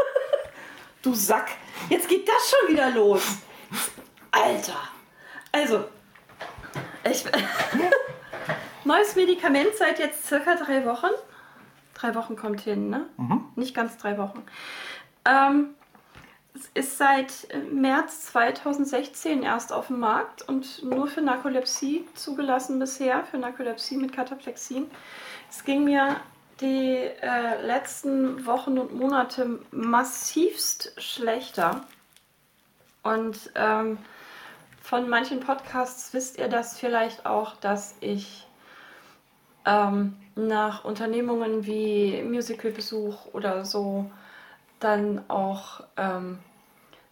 du 1.03 1.15
Sack, 1.15 1.51
jetzt 1.89 2.09
geht 2.09 2.29
das 2.29 2.51
schon 2.51 2.75
wieder 2.75 2.91
los. 2.91 3.23
Alter. 4.31 4.81
Also, 5.53 5.85
ich. 7.05 7.25
Neues 8.85 9.15
Medikament 9.15 9.75
seit 9.79 9.99
jetzt 9.99 10.27
circa 10.27 10.55
drei 10.57 10.85
Wochen. 10.87 11.11
Drei 11.95 12.15
Wochen 12.15 12.37
kommt 12.37 12.63
hin, 12.63 12.89
ne? 12.89 13.07
Nicht 13.57 13.75
ganz 13.75 13.99
drei 13.99 14.17
Wochen. 14.17 14.43
Ähm, 15.27 15.75
es 16.55 16.71
ist 16.75 16.99
seit 16.99 17.49
März 17.71 18.27
2016 18.27 19.43
erst 19.43 19.73
auf 19.73 19.89
dem 19.89 20.01
Markt 20.01 20.43
und 20.43 20.83
nur 20.83 21.07
für 21.09 21.21
Narkolepsie 21.21 22.07
zugelassen 22.15 22.79
bisher, 22.79 23.25
für 23.25 23.39
Narkolepsie 23.39 23.97
mit 23.97 24.13
Kataplexin. 24.13 24.91
Es 25.51 25.65
ging 25.65 25.85
mir 25.85 26.17
die 26.61 26.97
äh, 26.97 27.63
letzten 27.63 28.47
Wochen 28.47 28.79
und 28.79 28.95
Monate 28.95 29.61
massivst 29.71 30.93
schlechter. 30.99 31.83
Und 33.03 33.51
ähm, 33.55 33.99
von 34.83 35.09
manchen 35.09 35.41
Podcasts 35.41 36.13
wisst 36.13 36.39
ihr 36.39 36.49
das 36.49 36.79
vielleicht 36.79 37.25
auch, 37.27 37.57
dass 37.57 37.95
ich 38.01 38.47
ähm, 39.65 40.17
nach 40.35 40.85
Unternehmungen 40.85 41.65
wie 41.67 42.23
Musicalbesuch 42.23 43.27
oder 43.33 43.65
so 43.65 44.11
dann 44.81 45.23
auch 45.29 45.83
ähm, 45.97 46.39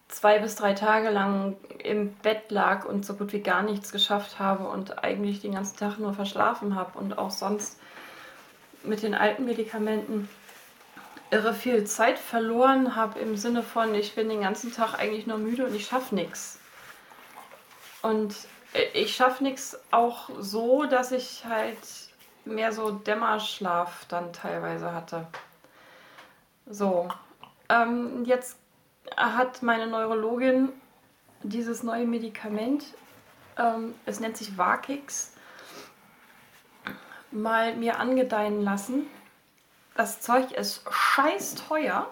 zwei 0.07 0.39
bis 0.39 0.55
drei 0.55 0.73
Tage 0.73 1.09
lang 1.09 1.55
im 1.83 2.13
Bett 2.15 2.49
lag 2.49 2.85
und 2.85 3.05
so 3.05 3.13
gut 3.13 3.31
wie 3.31 3.41
gar 3.41 3.61
nichts 3.61 3.91
geschafft 3.91 4.39
habe 4.39 4.67
und 4.67 5.03
eigentlich 5.03 5.41
den 5.41 5.53
ganzen 5.53 5.77
Tag 5.77 5.99
nur 5.99 6.13
verschlafen 6.13 6.75
habe 6.75 6.97
und 6.97 7.17
auch 7.17 7.31
sonst 7.31 7.78
mit 8.83 9.03
den 9.03 9.13
alten 9.13 9.45
Medikamenten 9.45 10.29
irre 11.31 11.53
viel 11.53 11.85
Zeit 11.85 12.17
verloren 12.17 12.95
habe 12.95 13.19
im 13.19 13.35
Sinne 13.35 13.61
von, 13.61 13.93
ich 13.93 14.15
bin 14.15 14.29
den 14.29 14.41
ganzen 14.41 14.73
Tag 14.73 14.95
eigentlich 14.97 15.27
nur 15.27 15.37
müde 15.37 15.65
und 15.65 15.75
ich 15.75 15.85
schaffe 15.85 16.15
nichts. 16.15 16.59
Und 18.01 18.35
ich 18.93 19.15
schaffe 19.15 19.43
nichts 19.43 19.77
auch 19.91 20.29
so, 20.39 20.85
dass 20.85 21.11
ich 21.11 21.45
halt 21.45 21.77
mehr 22.45 22.71
so 22.71 22.91
Dämmerschlaf 22.91 24.05
dann 24.07 24.33
teilweise 24.33 24.93
hatte. 24.93 25.27
So, 26.65 27.09
ähm, 27.67 28.23
jetzt 28.25 28.57
hat 29.17 29.61
meine 29.63 29.87
Neurologin 29.87 30.69
dieses 31.43 31.83
neue 31.83 32.05
Medikament, 32.05 32.85
ähm, 33.57 33.95
es 34.05 34.19
nennt 34.19 34.37
sich 34.37 34.57
Vakix, 34.57 35.33
mal 37.31 37.75
mir 37.75 37.99
angedeihen 37.99 38.61
lassen. 38.61 39.07
Das 39.95 40.21
Zeug 40.21 40.51
ist 40.51 40.83
scheiß 40.89 41.55
teuer 41.55 42.09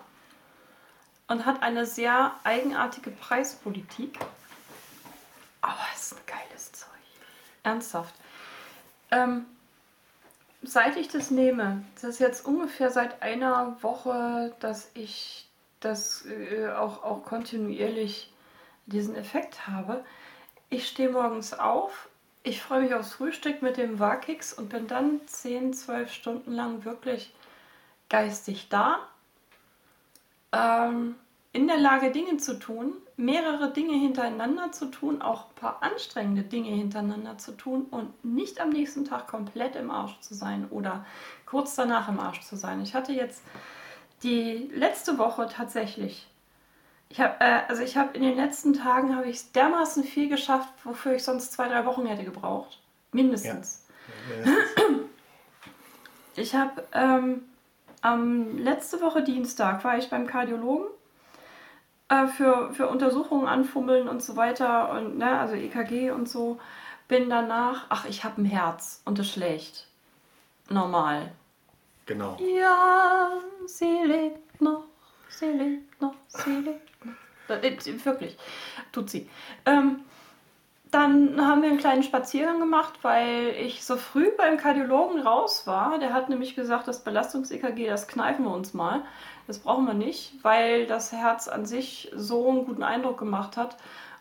und 1.28 1.46
hat 1.46 1.64
eine 1.64 1.86
sehr 1.86 2.34
eigenartige 2.44 3.12
Preispolitik. 3.12 4.20
Aber 5.62 5.80
es 5.96 6.12
ist 6.12 6.18
ein 6.18 6.26
geiles 6.26 6.72
Zeug. 6.72 6.90
Ernsthaft. 7.64 8.16
Ähm, 9.12 9.46
seit 10.64 10.98
ich 10.98 11.08
das 11.08 11.32
nehme, 11.32 11.84
das 11.96 12.04
ist 12.04 12.20
jetzt 12.20 12.46
ungefähr 12.46 12.92
seit 12.92 13.22
einer 13.22 13.78
Woche, 13.82 14.54
dass 14.60 14.92
ich 14.94 15.48
das 15.80 16.26
äh, 16.26 16.70
auch, 16.70 17.04
auch 17.04 17.24
kontinuierlich 17.24 18.34
diesen 18.86 19.16
Effekt 19.16 19.68
habe. 19.68 20.04
Ich 20.70 20.88
stehe 20.88 21.10
morgens 21.10 21.54
auf, 21.54 22.10
ich 22.48 22.62
freue 22.62 22.82
mich 22.82 22.94
aufs 22.94 23.14
Frühstück 23.14 23.62
mit 23.62 23.78
dem 23.78 24.00
Vakix 24.00 24.54
und 24.54 24.70
bin 24.70 24.88
dann 24.88 25.20
10, 25.28 25.74
12 25.74 26.12
Stunden 26.12 26.54
lang 26.54 26.86
wirklich 26.86 27.34
geistig 28.10 28.68
da, 28.70 29.00
ähm, 30.54 31.16
in 31.52 31.68
der 31.68 31.78
Lage, 31.78 32.12
Dinge 32.12 32.38
zu 32.38 32.58
tun, 32.58 32.94
mehrere 33.18 33.74
Dinge 33.74 33.94
hintereinander 33.94 34.72
zu 34.72 34.86
tun, 34.86 35.22
auch 35.22 35.50
ein 35.50 35.56
paar 35.56 35.84
anstrengende 35.84 36.44
Dinge 36.44 36.70
hintereinander 36.70 37.38
zu 37.38 37.52
tun 37.52 37.88
und 37.92 38.24
nicht 38.24 38.62
am 38.62 38.70
nächsten 38.70 39.04
Tag 39.04 39.28
komplett 39.28 39.76
im 39.76 39.92
Arsch 39.92 40.20
zu 40.22 40.34
sein 40.34 40.68
oder 40.70 41.06
kurz 41.46 41.76
danach 41.76 42.08
im 42.08 42.20
Arsch 42.20 42.42
zu 42.42 42.56
sein. 42.56 42.82
Ich 42.82 42.96
hatte 42.96 43.12
jetzt 43.12 43.44
die 44.24 44.70
letzte 44.74 45.18
Woche 45.18 45.50
tatsächlich. 45.52 46.28
Ich 47.10 47.20
habe 47.22 47.36
äh, 47.40 47.62
also 47.68 47.84
ich 47.84 47.98
habe 47.98 48.16
in 48.18 48.24
den 48.24 48.36
letzten 48.36 48.74
Tagen 48.74 49.16
habe 49.16 49.28
ich 49.28 49.52
dermaßen 49.52 50.04
viel 50.04 50.30
geschafft, 50.30 50.74
wofür 50.84 51.16
ich 51.16 51.24
sonst 51.24 51.54
zwei 51.54 51.68
drei 51.68 51.86
Wochen 51.86 52.06
hätte 52.06 52.24
gebraucht, 52.24 52.80
mindestens. 53.12 53.86
Ja. 54.46 54.52
Ich 56.40 56.54
habe 56.54 56.84
ähm, 56.94 57.42
am 58.02 58.60
letzte 58.60 59.02
Woche 59.02 59.24
Dienstag 59.24 59.84
war 59.84 59.98
ich 59.98 60.12
beim 60.12 60.28
Kardiologen 60.28 60.86
äh, 62.10 62.28
für, 62.28 62.74
für 62.74 62.88
Untersuchungen 62.88 63.48
anfummeln 63.48 64.08
und 64.08 64.22
so 64.22 64.36
weiter 64.36 64.92
und 64.92 65.18
ne, 65.18 65.40
also 65.40 65.56
EKG 65.56 66.12
und 66.12 66.30
so. 66.30 66.60
Bin 67.08 67.30
danach, 67.30 67.86
ach, 67.90 68.06
ich 68.06 68.24
habe 68.24 68.42
ein 68.42 68.46
Herz 68.46 69.02
und 69.06 69.18
es 69.18 69.32
schlägt. 69.32 69.88
Normal. 70.70 71.32
Genau. 72.06 72.38
Ja, 72.40 73.32
sie 73.66 74.04
lebt 74.04 74.62
noch, 74.62 74.84
sie 75.30 75.46
lebt 75.46 76.02
noch, 76.02 76.16
sie 76.28 76.52
lebt 76.52 77.06
noch. 77.06 77.14
Wirklich, 78.06 78.38
tut 78.92 79.10
sie. 79.10 79.30
Ähm, 79.66 80.02
dann 80.92 81.46
haben 81.46 81.62
wir 81.62 81.70
einen 81.70 81.80
kleinen 81.80 82.04
Spaziergang 82.04 82.60
gemacht, 82.60 82.94
weil 83.02 83.50
ich 83.60 83.84
so 83.84 83.98
früh 83.98 84.30
beim 84.38 84.58
Kardiologen 84.58 85.22
raus 85.22 85.68
war. 85.68 86.00
Der 86.00 86.14
hat 86.14 86.30
nämlich 86.30 86.56
gesagt, 86.56 86.88
das 86.88 87.04
Belastungs-EKG, 87.04 87.88
das 87.88 88.08
kneifen 88.08 88.46
wir 88.46 88.54
uns 88.54 88.74
mal. 88.74 89.02
Das 89.48 89.60
brauchen 89.60 89.86
wir 89.86 89.94
nicht, 89.94 90.34
weil 90.44 90.86
das 90.88 91.12
Herz 91.12 91.48
an 91.48 91.66
sich 91.66 92.12
so 92.16 92.50
einen 92.50 92.66
guten 92.66 92.84
Eindruck 92.84 93.18
gemacht 93.18 93.58
hat. 93.58 93.78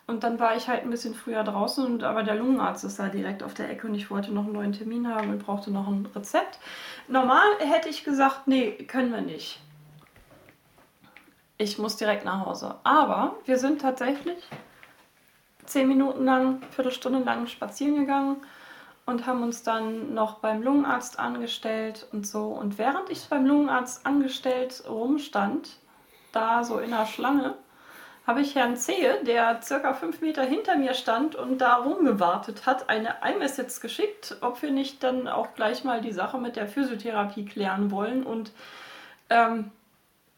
Und 0.09 0.23
dann 0.23 0.39
war 0.39 0.57
ich 0.57 0.69
halt 0.69 0.83
ein 0.83 0.91
bisschen 0.91 1.15
früher 1.15 1.43
draußen, 1.43 1.85
und, 1.85 2.05
aber 2.05 2.23
der 2.23 2.37
Lungenarzt 2.37 2.85
ist 2.85 2.99
da 2.99 3.09
direkt 3.09 3.43
auf 3.43 3.55
der 3.55 3.69
Ecke 3.69 3.89
und 3.89 3.95
ich 3.95 4.09
wollte 4.09 4.33
noch 4.33 4.45
einen 4.45 4.53
neuen 4.53 4.73
Termin 4.73 5.13
haben 5.13 5.31
und 5.31 5.45
brauchte 5.45 5.73
noch 5.73 5.89
ein 5.89 6.09
Rezept. 6.15 6.61
Normal 7.09 7.59
hätte 7.59 7.89
ich 7.89 8.05
gesagt, 8.05 8.47
nee, 8.47 8.73
können 8.73 9.13
wir 9.13 9.21
nicht. 9.21 9.61
Ich 11.59 11.79
muss 11.79 11.97
direkt 11.97 12.25
nach 12.25 12.45
Hause. 12.45 12.77
Aber 12.85 13.37
wir 13.45 13.59
sind 13.59 13.81
tatsächlich 13.81 14.39
zehn 15.65 15.89
Minuten 15.89 16.25
lang, 16.25 16.63
Viertelstunde 16.71 17.21
lang 17.21 17.47
spazieren 17.47 17.97
gegangen 17.97 18.37
und 19.07 19.27
haben 19.27 19.43
uns 19.43 19.63
dann 19.63 20.15
noch 20.15 20.39
beim 20.39 20.63
Lungenarzt 20.63 21.19
angestellt 21.19 22.07
und 22.13 22.27
so. 22.27 22.49
Und 22.49 22.79
während 22.79 23.09
ich 23.11 23.29
beim 23.29 23.47
Lungenarzt 23.47 24.05
angestellt 24.05 24.85
rumstand, 24.89 25.69
da 26.33 26.65
so 26.65 26.79
in 26.79 26.91
der 26.91 27.07
Schlange, 27.07 27.55
habe 28.27 28.41
ich 28.41 28.57
Herrn 28.57 28.77
Zehe, 28.77 29.23
der 29.23 29.63
circa 29.63 29.95
fünf 29.95 30.21
Meter 30.21 30.43
hinter 30.43 30.77
mir 30.77 30.95
stand 30.95 31.37
und 31.37 31.59
da 31.59 31.77
rumgewartet 31.77 32.67
hat, 32.67 32.89
eine 32.89 33.15
iMessage 33.25 33.81
geschickt, 33.81 34.37
ob 34.41 34.61
wir 34.63 34.73
nicht 34.73 35.05
dann 35.05 35.29
auch 35.29 35.55
gleich 35.55 35.85
mal 35.85 36.01
die 36.01 36.13
Sache 36.13 36.37
mit 36.39 36.57
der 36.57 36.67
Physiotherapie 36.67 37.45
klären 37.45 37.93
wollen. 37.93 38.25
Und 38.25 38.51
ähm, 39.31 39.71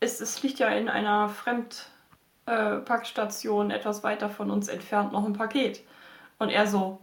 es, 0.01 0.21
es 0.21 0.43
liegt 0.43 0.59
ja 0.59 0.69
in 0.69 0.89
einer 0.89 1.29
Fremdpackstation 1.29 3.71
äh, 3.71 3.77
etwas 3.77 4.03
weiter 4.03 4.31
von 4.31 4.51
uns 4.51 4.67
entfernt 4.69 5.13
noch 5.13 5.25
ein 5.25 5.35
Paket. 5.35 5.83
Und 6.39 6.51
er 6.51 6.67
so, 6.67 6.99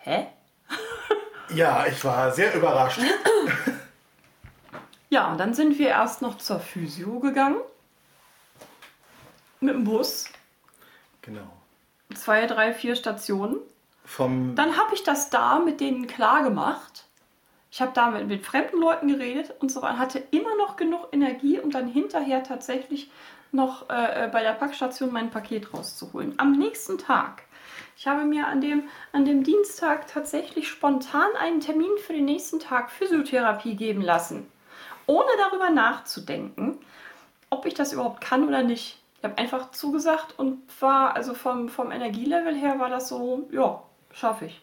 hä? 0.00 0.26
Ja, 1.50 1.86
ich 1.86 2.04
war 2.04 2.30
sehr 2.30 2.54
überrascht. 2.54 3.00
ja, 5.08 5.34
dann 5.36 5.54
sind 5.54 5.78
wir 5.78 5.88
erst 5.88 6.20
noch 6.20 6.36
zur 6.36 6.60
Physio 6.60 7.20
gegangen 7.20 7.56
mit 9.60 9.74
dem 9.74 9.84
Bus. 9.84 10.28
Genau. 11.22 11.50
Zwei, 12.14 12.46
drei, 12.46 12.74
vier 12.74 12.96
Stationen. 12.96 13.56
Vom 14.04 14.54
Dann 14.54 14.76
habe 14.76 14.94
ich 14.94 15.04
das 15.04 15.30
da 15.30 15.58
mit 15.58 15.80
denen 15.80 16.06
klar 16.06 16.42
gemacht. 16.42 17.07
Ich 17.70 17.80
habe 17.80 17.92
da 17.94 18.10
mit, 18.10 18.44
fremden 18.44 18.78
Leuten 18.78 19.08
geredet 19.08 19.54
und 19.60 19.70
so 19.70 19.82
weiter. 19.82 19.98
Hatte 19.98 20.22
immer 20.30 20.56
noch 20.56 20.76
genug 20.76 21.08
Energie, 21.12 21.60
um 21.60 21.70
dann 21.70 21.86
hinterher 21.86 22.42
tatsächlich 22.42 23.10
noch 23.52 23.88
äh, 23.88 24.28
bei 24.32 24.42
der 24.42 24.52
Packstation 24.52 25.12
mein 25.12 25.30
Paket 25.30 25.72
rauszuholen. 25.72 26.34
Am 26.38 26.52
nächsten 26.52 26.98
Tag. 26.98 27.42
Ich 27.96 28.06
habe 28.06 28.24
mir 28.24 28.46
an 28.46 28.60
dem, 28.60 28.84
an 29.12 29.24
dem 29.24 29.42
Dienstag 29.42 30.06
tatsächlich 30.06 30.68
spontan 30.68 31.28
einen 31.40 31.60
Termin 31.60 31.90
für 32.06 32.12
den 32.12 32.26
nächsten 32.26 32.60
Tag 32.60 32.90
Physiotherapie 32.90 33.74
geben 33.74 34.02
lassen. 34.02 34.46
Ohne 35.06 35.28
darüber 35.38 35.70
nachzudenken, 35.70 36.78
ob 37.50 37.66
ich 37.66 37.74
das 37.74 37.92
überhaupt 37.92 38.20
kann 38.20 38.46
oder 38.46 38.62
nicht. 38.62 39.02
Ich 39.18 39.24
habe 39.24 39.38
einfach 39.38 39.72
zugesagt 39.72 40.38
und 40.38 40.62
war, 40.80 41.16
also 41.16 41.34
vom, 41.34 41.68
vom 41.68 41.90
Energielevel 41.90 42.54
her 42.54 42.78
war 42.78 42.88
das 42.88 43.08
so, 43.08 43.48
ja, 43.50 43.82
schaffe 44.12 44.46
ich. 44.46 44.62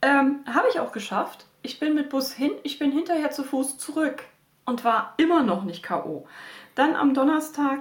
Ähm, 0.00 0.44
habe 0.46 0.68
ich 0.70 0.78
auch 0.78 0.92
geschafft. 0.92 1.46
Ich 1.62 1.78
bin 1.78 1.94
mit 1.94 2.10
Bus 2.10 2.32
hin, 2.32 2.52
ich 2.64 2.78
bin 2.78 2.90
hinterher 2.90 3.30
zu 3.30 3.44
Fuß 3.44 3.78
zurück 3.78 4.24
und 4.64 4.84
war 4.84 5.14
immer 5.16 5.42
noch 5.42 5.64
nicht 5.64 5.82
K.O. 5.82 6.26
Dann 6.74 6.96
am 6.96 7.14
Donnerstag 7.14 7.80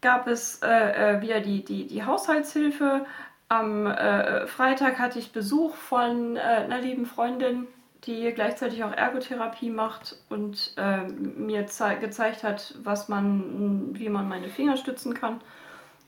gab 0.00 0.28
es 0.28 0.62
äh, 0.62 1.16
äh, 1.16 1.20
wieder 1.20 1.40
die, 1.40 1.64
die, 1.64 1.86
die 1.86 2.04
Haushaltshilfe. 2.04 3.06
Am 3.48 3.86
äh, 3.86 4.46
Freitag 4.46 4.98
hatte 4.98 5.18
ich 5.18 5.32
Besuch 5.32 5.74
von 5.74 6.36
äh, 6.36 6.40
einer 6.40 6.80
lieben 6.80 7.06
Freundin, 7.06 7.66
die 8.04 8.30
gleichzeitig 8.32 8.84
auch 8.84 8.92
Ergotherapie 8.92 9.70
macht 9.70 10.16
und 10.28 10.74
äh, 10.76 11.04
mir 11.08 11.62
gezeigt 11.62 12.44
hat, 12.44 12.74
was 12.82 13.08
man, 13.08 13.98
wie 13.98 14.08
man 14.08 14.28
meine 14.28 14.48
Finger 14.48 14.76
stützen 14.76 15.14
kann, 15.14 15.40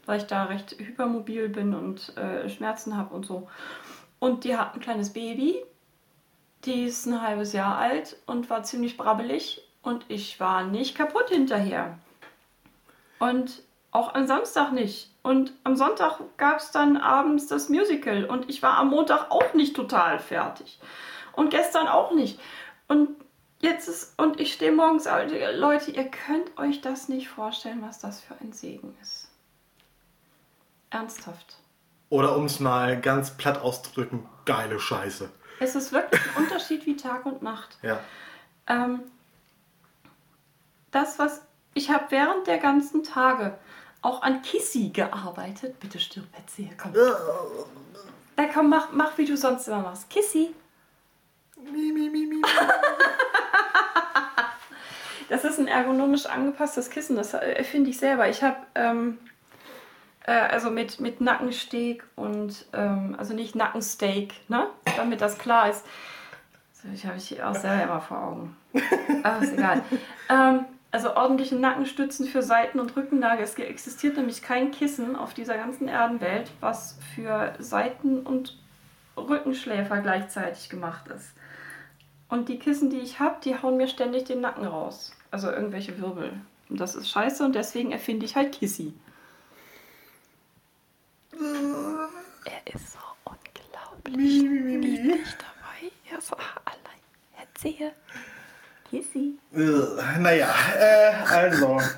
weil 0.07 0.19
ich 0.19 0.27
da 0.27 0.45
recht 0.45 0.77
hypermobil 0.79 1.49
bin 1.49 1.75
und 1.75 2.17
äh, 2.17 2.49
Schmerzen 2.49 2.97
habe 2.97 3.15
und 3.15 3.27
so. 3.27 3.49
Und 4.21 4.45
die 4.45 4.57
hat 4.57 4.75
ein 4.75 4.81
kleines 4.81 5.13
Baby, 5.13 5.65
die 6.65 6.85
ist 6.85 7.07
ein 7.07 7.23
halbes 7.23 7.53
Jahr 7.53 7.79
alt 7.79 8.17
und 8.27 8.51
war 8.51 8.63
ziemlich 8.63 8.97
brabbelig 8.97 9.63
und 9.83 10.05
ich 10.09 10.39
war 10.41 10.65
nicht 10.65 10.95
kaputt 10.95 11.29
hinterher. 11.29 11.99
Und 13.19 13.63
auch 13.93 14.15
am 14.15 14.27
Samstag 14.27 14.73
nicht. 14.73 15.11
Und 15.23 15.53
am 15.65 15.77
Sonntag 15.77 16.21
gab 16.37 16.59
es 16.59 16.71
dann 16.71 16.97
abends 16.97 17.47
das 17.47 17.69
Musical 17.69 18.25
und 18.25 18.49
ich 18.49 18.63
war 18.63 18.79
am 18.79 18.91
Montag 18.91 19.31
auch 19.31 19.53
nicht 19.55 19.77
total 19.77 20.19
fertig 20.19 20.79
und 21.33 21.51
gestern 21.51 21.89
auch 21.89 22.15
nicht. 22.15 22.39
Und 22.89 23.11
jetzt 23.61 23.89
ist, 23.89 24.19
und 24.19 24.41
ich 24.41 24.53
stehe 24.53 24.73
morgens, 24.73 25.07
Leute, 25.57 25.91
ihr 25.91 26.09
könnt 26.09 26.57
euch 26.59 26.81
das 26.81 27.09
nicht 27.09 27.29
vorstellen, 27.29 27.83
was 27.83 27.99
das 27.99 28.21
für 28.21 28.35
ein 28.41 28.53
Segen 28.53 28.97
ist. 29.03 29.29
Ernsthaft. 30.91 31.57
Oder 32.09 32.37
um 32.37 32.47
es 32.47 32.59
mal 32.59 33.01
ganz 33.01 33.37
platt 33.37 33.61
auszudrücken, 33.61 34.27
geile 34.45 34.81
Scheiße. 34.81 35.31
Es 35.61 35.75
ist 35.75 35.93
wirklich 35.93 36.21
ein 36.23 36.43
Unterschied 36.43 36.87
wie 36.87 36.97
Tag 36.97 37.27
und 37.27 37.43
Nacht. 37.43 37.79
Ja. 37.83 38.01
Ähm, 38.67 39.03
das, 40.91 41.19
was 41.19 41.43
Ich 41.75 41.91
habe 41.91 42.07
während 42.11 42.47
der 42.47 42.59
ganzen 42.59 43.05
Tage 43.05 43.57
auch 44.03 44.23
an 44.23 44.43
Kissy 44.43 44.89
gearbeitet. 44.89 45.79
Bitte 45.79 46.01
stirb 46.01 46.27
jetzt 46.37 46.57
hier, 46.57 46.71
komm. 46.77 46.93
Na 48.37 48.47
komm, 48.53 48.71
mach, 48.71 48.91
mach 48.93 49.17
wie 49.19 49.27
du 49.27 49.37
sonst 49.37 49.69
immer 49.69 49.83
machst. 49.83 50.11
Kissy. 50.11 50.55
Mi, 51.57 51.93
mi, 51.93 52.09
mi, 52.09 52.27
mi. 52.27 52.43
Das 55.29 55.45
ist 55.45 55.61
ein 55.61 55.69
ergonomisch 55.69 56.27
angepasstes 56.27 56.91
Kissen, 56.91 57.15
das 57.15 57.35
äh, 57.35 57.63
finde 57.63 57.91
ich 57.91 57.99
selber. 57.99 58.29
Ich 58.29 58.43
habe 58.43 58.57
ähm, 58.75 59.17
äh, 60.27 60.33
also 60.33 60.71
mit, 60.71 61.01
mit 61.01 61.21
Nackensteak 61.21 62.05
und 62.17 62.67
ähm, 62.73 63.15
also 63.19 63.35
nicht 63.35 63.55
Nackensteak, 63.55 64.35
ne? 64.49 64.67
Damit 64.97 65.21
das 65.21 65.39
klar 65.39 65.71
ist. 65.71 65.85
So, 66.73 66.89
ich 66.95 67.05
habe 67.07 67.19
ich 67.19 67.43
auch 67.43 67.55
selber 67.55 67.83
immer 67.85 68.01
vor 68.01 68.19
Augen. 68.19 68.57
Aber 69.23 69.43
ist 69.43 69.53
egal. 69.53 69.83
Ähm, 70.29 70.65
also 70.93 71.15
ordentliche 71.15 71.57
Nackenstützen 71.57 72.27
für 72.27 72.43
Seiten- 72.43 72.81
und 72.81 72.97
Rückenlage. 72.97 73.43
Es 73.43 73.55
existiert 73.55 74.17
nämlich 74.17 74.43
kein 74.43 74.71
Kissen 74.73 75.15
auf 75.15 75.35
dieser 75.35 75.57
ganzen 75.57 75.89
Erdenwelt, 75.89 76.51
was 76.61 76.99
für 77.15 77.55
Seiten- 77.59 78.21
und 78.21 78.59
Rückenschläfer 79.17 80.01
gleichzeitig 80.01 80.69
gemacht 80.69 81.07
ist. 81.09 81.33
Und 82.29 82.49
die 82.49 82.59
Kissen, 82.59 82.91
die 82.91 82.99
ich 82.99 83.21
habe, 83.21 83.37
die 83.45 83.61
hauen 83.61 83.77
mir 83.77 83.89
ständig 83.89 84.25
den 84.25 84.41
Nacken 84.41 84.65
raus. 84.65 85.13
Also 85.31 85.51
irgendwelche 85.51 86.01
Wirbel. 86.01 86.33
Und 86.69 86.81
das 86.81 86.95
ist 86.95 87.09
scheiße 87.11 87.45
und 87.45 87.55
deswegen 87.55 87.93
erfinde 87.93 88.27
ich 88.27 88.37
halt 88.37 88.53
Kissy. 88.53 88.95
Er 91.33 92.75
ist 92.75 92.93
so 92.93 92.99
unglaublich 94.15 94.43
niedlich 94.81 95.21
dabei. 95.39 95.91
Er 96.11 96.19
ist 96.19 96.33
allein. 96.33 97.01
Erzähl. 97.39 97.93
Kissy. 98.91 99.39
Ugh, 99.55 100.03
Naja, 100.19 100.49
äh, 100.79 101.13
also. 101.33 101.79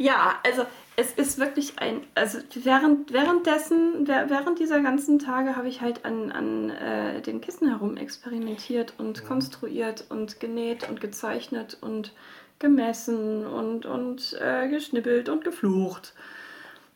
Ja, 0.00 0.38
also 0.44 0.64
es 0.94 1.10
ist 1.14 1.38
wirklich 1.40 1.80
ein, 1.80 2.02
also 2.14 2.38
während, 2.54 3.12
währenddessen, 3.12 4.06
wäh- 4.06 4.28
während 4.30 4.60
dieser 4.60 4.80
ganzen 4.80 5.18
Tage 5.18 5.56
habe 5.56 5.66
ich 5.66 5.80
halt 5.80 6.04
an, 6.04 6.30
an 6.30 6.70
äh, 6.70 7.20
den 7.20 7.40
Kissen 7.40 7.68
herum 7.68 7.96
experimentiert 7.96 8.94
und 8.98 9.24
konstruiert 9.24 10.04
und 10.08 10.38
genäht 10.38 10.88
und 10.88 11.00
gezeichnet 11.00 11.78
und 11.80 12.12
gemessen 12.60 13.44
und, 13.44 13.86
und 13.86 14.38
äh, 14.40 14.68
geschnippelt 14.68 15.28
und 15.28 15.42
geflucht. 15.42 16.14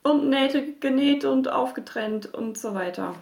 Und 0.04 0.30
Nähte 0.30 0.74
genäht 0.74 1.24
und 1.24 1.48
aufgetrennt 1.48 2.32
und 2.32 2.56
so 2.56 2.74
weiter. 2.74 3.16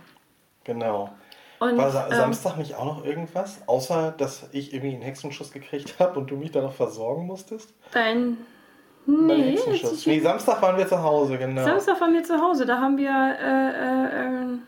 Genau. 0.65 1.11
Und, 1.59 1.77
War 1.77 1.91
Sa 1.91 2.07
ähm, 2.07 2.15
Samstag 2.15 2.57
nicht 2.57 2.75
auch 2.75 2.87
noch 2.87 3.05
irgendwas? 3.05 3.61
Außer, 3.67 4.15
dass 4.17 4.49
ich 4.53 4.73
irgendwie 4.73 4.95
einen 4.95 5.03
Hexenschuss 5.03 5.53
gekriegt 5.53 5.97
habe 5.99 6.19
und 6.19 6.31
du 6.31 6.37
mich 6.37 6.51
da 6.51 6.63
noch 6.63 6.73
versorgen 6.73 7.27
musstest? 7.27 7.75
Dein. 7.93 8.39
Nee, 9.07 9.53
Hexenschuss. 9.53 10.07
Nee, 10.07 10.21
Samstag 10.21 10.63
waren 10.63 10.79
wir 10.79 10.89
zu 10.89 11.03
Hause, 11.03 11.37
genau. 11.39 11.65
Samstag 11.65 12.01
waren 12.01 12.13
wir 12.15 12.25
zu 12.25 12.41
Hause. 12.41 12.65
Da 12.67 12.81
haben 12.81 12.97
wir. 12.97 13.11
Äh, 13.11 14.15
äh, 14.21 14.55
äh, 14.55 14.59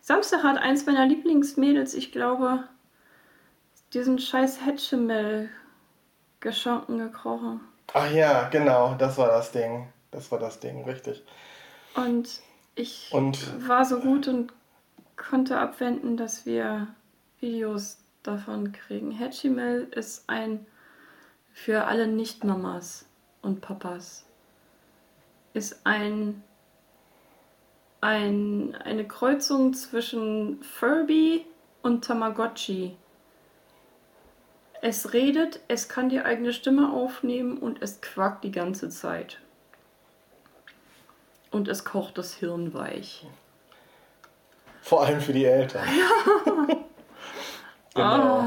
Samstag 0.00 0.42
hat 0.42 0.58
eins 0.58 0.86
meiner 0.86 1.06
Lieblingsmädels, 1.06 1.94
ich 1.94 2.12
glaube, 2.12 2.64
diesen 3.92 4.18
scheiß 4.18 4.64
Hetschemel 4.64 5.50
geschonken 6.40 6.98
gekrochen. 6.98 7.60
Ach 7.94 8.10
ja, 8.10 8.48
genau, 8.48 8.94
das 8.98 9.18
war 9.18 9.28
das 9.28 9.52
Ding. 9.52 9.88
Das 10.10 10.30
war 10.30 10.38
das 10.38 10.60
Ding, 10.60 10.84
richtig. 10.84 11.22
Und 11.94 12.40
ich 12.74 13.10
Und 13.12 13.68
war 13.68 13.84
so 13.84 13.98
gut 14.00 14.28
und 14.28 14.52
konnte 15.18 15.58
abwenden, 15.58 16.16
dass 16.16 16.46
wir 16.46 16.88
Videos 17.40 17.98
davon 18.22 18.72
kriegen. 18.72 19.10
Hetschemel 19.10 19.88
ist 19.94 20.24
ein 20.28 20.66
für 21.52 21.84
alle 21.84 22.06
Nicht-Mamas 22.06 23.06
und 23.42 23.60
Papas 23.60 24.24
ist 25.58 25.84
ein, 25.84 26.42
ein 28.00 28.74
eine 28.76 29.06
Kreuzung 29.06 29.74
zwischen 29.74 30.62
Furby 30.62 31.44
und 31.82 32.04
Tamagotchi. 32.04 32.96
Es 34.80 35.12
redet, 35.12 35.60
es 35.66 35.88
kann 35.88 36.08
die 36.08 36.20
eigene 36.20 36.52
Stimme 36.52 36.92
aufnehmen 36.92 37.58
und 37.58 37.82
es 37.82 38.00
quackt 38.00 38.44
die 38.44 38.52
ganze 38.52 38.88
Zeit. 38.88 39.40
Und 41.50 41.66
es 41.66 41.84
kocht 41.84 42.18
das 42.18 42.34
Hirn 42.34 42.72
weich. 42.74 43.26
Vor 44.88 45.04
allem 45.04 45.20
für 45.20 45.34
die 45.34 45.44
Eltern. 45.44 45.84
genau. 47.94 48.44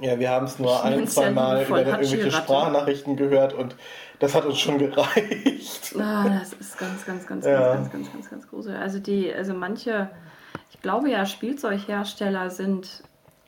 Ja, 0.00 0.18
wir 0.18 0.30
haben 0.30 0.46
es 0.46 0.58
nur 0.60 0.82
ein, 0.84 1.08
zwei 1.08 1.30
Mal 1.30 1.64
über 1.64 1.84
irgendwelche. 1.84 2.30
Sprachnachrichten 2.30 3.16
gehört 3.16 3.52
und 3.52 3.74
das 4.20 4.36
hat 4.36 4.44
uns 4.44 4.60
schon 4.60 4.78
gereicht. 4.78 5.94
Ah, 5.98 6.28
das 6.28 6.52
ist 6.52 6.78
ganz, 6.78 7.04
ganz, 7.04 7.26
ganz, 7.26 7.44
Ja. 7.44 7.74
ganz, 7.74 7.90
ganz, 7.90 7.92
ganz, 7.92 8.12
ganz, 8.12 8.30
ganz 8.30 8.48
gruselig. 8.48 8.78
Also 8.78 9.00
die, 9.00 9.32
also 9.32 9.54
manche, 9.54 10.08
ich 10.70 10.80
glaube 10.80 11.10
ja, 11.10 11.26
Spielzeughersteller 11.26 12.50
sind, 12.50 13.02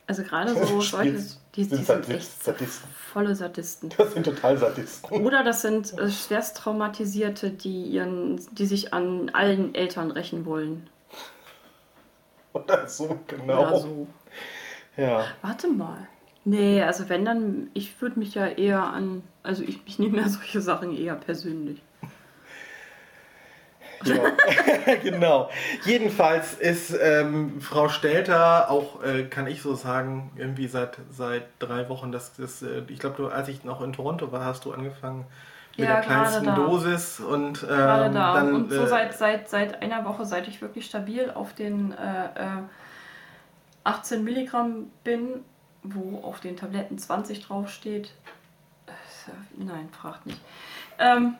also 0.07 0.23
gerade 0.23 0.53
so 0.53 0.81
solche, 0.81 1.13
die, 1.55 1.67
die 1.67 1.75
sind 1.83 2.09
echt 2.09 2.43
Sadisten. 2.43 2.89
volle 2.93 3.35
Sadisten. 3.35 3.89
Das 3.97 4.13
sind 4.13 4.23
total 4.23 4.57
Sadisten. 4.57 5.21
Oder 5.25 5.43
das 5.43 5.61
sind 5.61 5.97
äh, 5.97 6.09
schwerst 6.09 6.57
Traumatisierte, 6.57 7.49
die 7.49 7.83
ihren, 7.85 8.39
die 8.53 8.65
sich 8.65 8.93
an 8.93 9.29
allen 9.33 9.73
Eltern 9.73 10.11
rächen 10.11 10.45
wollen. 10.45 10.89
Oder 12.53 12.87
so, 12.87 13.19
genau. 13.27 13.67
Oder 13.67 13.79
so. 13.79 14.07
Ja. 14.97 15.25
Warte 15.41 15.67
mal. 15.67 16.07
Nee, 16.45 16.83
also 16.83 17.09
wenn 17.09 17.25
dann, 17.25 17.71
ich 17.73 17.99
würde 18.01 18.19
mich 18.19 18.35
ja 18.35 18.45
eher 18.45 18.83
an, 18.83 19.23
also 19.41 19.63
ich, 19.63 19.79
ich 19.85 19.97
nehme 19.97 20.17
ja 20.17 20.29
solche 20.29 20.61
Sachen 20.61 20.95
eher 20.95 21.15
persönlich. 21.15 21.81
Ja, 24.05 24.95
genau. 25.03 25.49
Jedenfalls 25.83 26.53
ist 26.53 26.95
ähm, 27.01 27.59
Frau 27.61 27.89
Stelter 27.89 28.69
auch, 28.69 29.03
äh, 29.03 29.23
kann 29.23 29.47
ich 29.47 29.61
so 29.61 29.75
sagen, 29.75 30.31
irgendwie 30.35 30.67
seit, 30.67 30.97
seit 31.11 31.43
drei 31.59 31.89
Wochen, 31.89 32.11
das, 32.11 32.33
das, 32.35 32.61
äh, 32.61 32.83
ich 32.87 32.99
glaube, 32.99 33.31
als 33.33 33.47
ich 33.47 33.63
noch 33.63 33.81
in 33.81 33.93
Toronto 33.93 34.31
war, 34.31 34.45
hast 34.45 34.65
du 34.65 34.73
angefangen 34.73 35.25
mit 35.77 35.87
Ja, 35.87 35.95
der 35.95 36.03
kleinsten 36.03 36.45
da. 36.45 36.55
Dosis 36.55 37.19
und 37.19 37.63
ähm, 37.63 37.67
Gerade 37.69 38.13
da. 38.13 38.33
dann 38.33 38.53
und 38.55 38.71
so 38.71 38.83
äh, 38.83 38.87
seit, 38.87 39.13
seit, 39.17 39.49
seit 39.49 39.81
einer 39.81 40.05
Woche, 40.05 40.25
seit 40.25 40.47
ich 40.47 40.61
wirklich 40.61 40.85
stabil 40.85 41.31
auf 41.33 41.53
den 41.53 41.91
äh, 41.93 42.25
äh, 42.35 42.61
18 43.83 44.23
Milligramm 44.23 44.91
bin, 45.03 45.43
wo 45.83 46.21
auf 46.23 46.39
den 46.39 46.57
Tabletten 46.57 46.97
20 46.97 47.45
draufsteht. 47.45 48.13
Äh, 48.87 48.91
Nein, 49.57 49.89
fragt 49.91 50.25
nicht. 50.25 50.39
Ähm, 50.99 51.35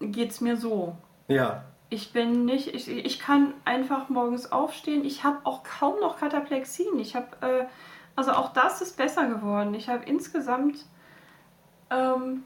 geht's 0.00 0.40
mir 0.40 0.56
so. 0.56 0.96
Ja, 1.30 1.64
Ich 1.88 2.12
bin 2.12 2.44
nicht, 2.44 2.68
ich, 2.68 2.88
ich 2.88 3.18
kann 3.18 3.54
einfach 3.64 4.08
morgens 4.08 4.52
aufstehen. 4.52 5.04
Ich 5.04 5.24
habe 5.24 5.38
auch 5.44 5.62
kaum 5.62 5.98
noch 6.00 6.18
Kataplexien. 6.18 6.98
Ich 6.98 7.16
habe, 7.16 7.28
äh, 7.40 7.66
also 8.16 8.32
auch 8.32 8.52
das 8.52 8.80
ist 8.80 8.96
besser 8.96 9.26
geworden. 9.26 9.74
Ich 9.74 9.88
habe 9.88 10.04
insgesamt 10.04 10.84
ähm, 11.90 12.44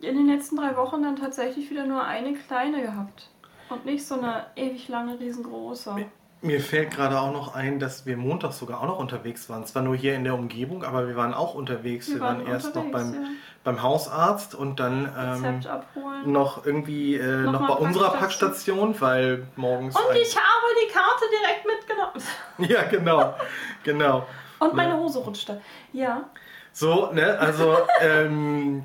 in 0.00 0.16
den 0.16 0.26
letzten 0.26 0.56
drei 0.56 0.76
Wochen 0.76 1.02
dann 1.02 1.16
tatsächlich 1.16 1.70
wieder 1.70 1.86
nur 1.86 2.04
eine 2.04 2.34
kleine 2.34 2.82
gehabt. 2.82 3.30
Und 3.68 3.84
nicht 3.84 4.06
so 4.06 4.16
eine 4.16 4.46
ewig 4.54 4.88
lange, 4.88 5.18
riesengroße. 5.18 6.06
Mir 6.42 6.60
fällt 6.60 6.90
gerade 6.90 7.18
auch 7.18 7.32
noch 7.32 7.54
ein, 7.54 7.78
dass 7.78 8.04
wir 8.04 8.16
Montag 8.16 8.52
sogar 8.52 8.80
auch 8.80 8.86
noch 8.86 8.98
unterwegs 8.98 9.48
waren. 9.48 9.64
Zwar 9.64 9.82
nur 9.82 9.96
hier 9.96 10.14
in 10.14 10.24
der 10.24 10.34
Umgebung, 10.34 10.84
aber 10.84 11.08
wir 11.08 11.16
waren 11.16 11.32
auch 11.32 11.54
unterwegs. 11.54 12.10
Wir, 12.12 12.20
waren, 12.20 12.46
erst 12.46 12.74
noch 12.74 12.84
beim, 12.90 13.08
unterwegs, 13.08 13.30
beim 13.64 13.82
Hausarzt 13.82 14.54
und 14.54 14.78
dann 14.78 15.04
ja. 15.04 15.36
ähm, 15.36 16.30
noch 16.30 16.66
irgendwie 16.66 17.16
äh, 17.16 17.42
Noch 17.42 17.60
noch, 17.60 17.68
bei 17.68 17.74
unserer 17.74 18.10
Packstation. 18.10 19.00
Weil 19.00 19.46
morgens. 19.56 19.96
Und 19.96 20.16
ich 20.16 20.36
habe 20.36 20.66
die 20.84 20.92
Karte 20.92 21.24
direkt 21.30 21.66
mitgenommen. 21.66 22.22
Ja, 22.74 22.84
genau. 22.84 23.34
genau. 23.82 24.26
Und 24.58 24.74
meine 24.74 24.96
Hose 24.96 25.18
rutschte. 25.18 25.60
Ja. 25.92 26.24
So, 26.72 27.10
ne, 27.12 27.38
also 27.38 27.76
ähm, 28.00 28.84